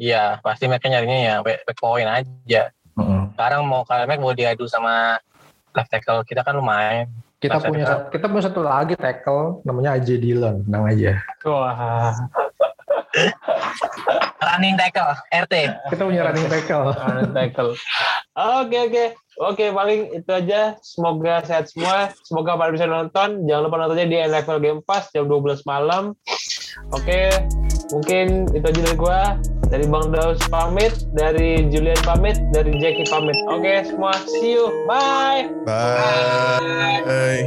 Iya 0.00 0.40
pasti 0.44 0.68
mereka 0.68 0.88
nyarinya 0.88 1.18
ya 1.18 1.34
back 1.40 1.64
back 1.64 1.78
point 1.80 2.08
aja. 2.08 2.72
Hmm. 2.96 3.32
Sekarang 3.32 3.64
mau 3.64 3.84
Khalil 3.88 4.06
Mack 4.08 4.20
mau 4.20 4.36
diadu 4.36 4.68
sama 4.68 5.16
left 5.72 5.88
tackle 5.88 6.20
kita 6.28 6.44
kan 6.44 6.56
lumayan. 6.56 7.08
Kita 7.40 7.56
Masa 7.56 7.68
punya 7.72 7.86
depan. 7.88 8.12
kita 8.12 8.26
punya 8.28 8.44
satu 8.52 8.60
lagi 8.60 8.94
tackle 9.00 9.64
namanya 9.64 9.96
AJ 9.96 10.20
Dillon, 10.20 10.60
tenang 10.68 10.84
aja. 10.92 11.24
Wah, 11.48 12.12
Running 14.40 14.76
tackle 14.76 15.14
RT. 15.30 15.54
Kita 15.92 16.02
punya 16.02 16.22
running 16.26 16.48
tackle. 16.48 16.92
running 16.94 17.32
tackle. 17.32 17.72
Oke, 18.34 18.78
oke. 18.88 19.04
Oke, 19.40 19.72
paling 19.72 20.12
itu 20.12 20.28
aja. 20.28 20.76
Semoga 20.84 21.40
sehat 21.48 21.72
semua. 21.72 22.12
Semoga 22.28 22.60
pada 22.60 22.72
bisa 22.76 22.84
nonton. 22.84 23.48
Jangan 23.48 23.62
lupa 23.64 23.76
nontonnya 23.80 24.06
di 24.08 24.16
NFL 24.20 24.60
Game 24.60 24.80
Pass 24.84 25.08
jam 25.16 25.24
12 25.24 25.64
malam. 25.64 26.12
Oke, 26.92 27.32
mungkin 27.94 28.48
itu 28.52 28.64
aja 28.64 28.80
dari 28.84 28.96
gua. 29.00 29.40
Dari 29.70 29.86
Bang 29.86 30.10
Daus 30.10 30.42
pamit, 30.50 30.90
dari 31.14 31.70
Julian 31.70 31.94
pamit, 32.02 32.34
dari 32.50 32.74
Jackie 32.82 33.06
pamit. 33.06 33.38
Oke, 33.46 33.86
semua 33.86 34.12
see 34.26 34.58
you. 34.58 34.66
Bye. 34.90 35.46
Bye. 35.62 37.46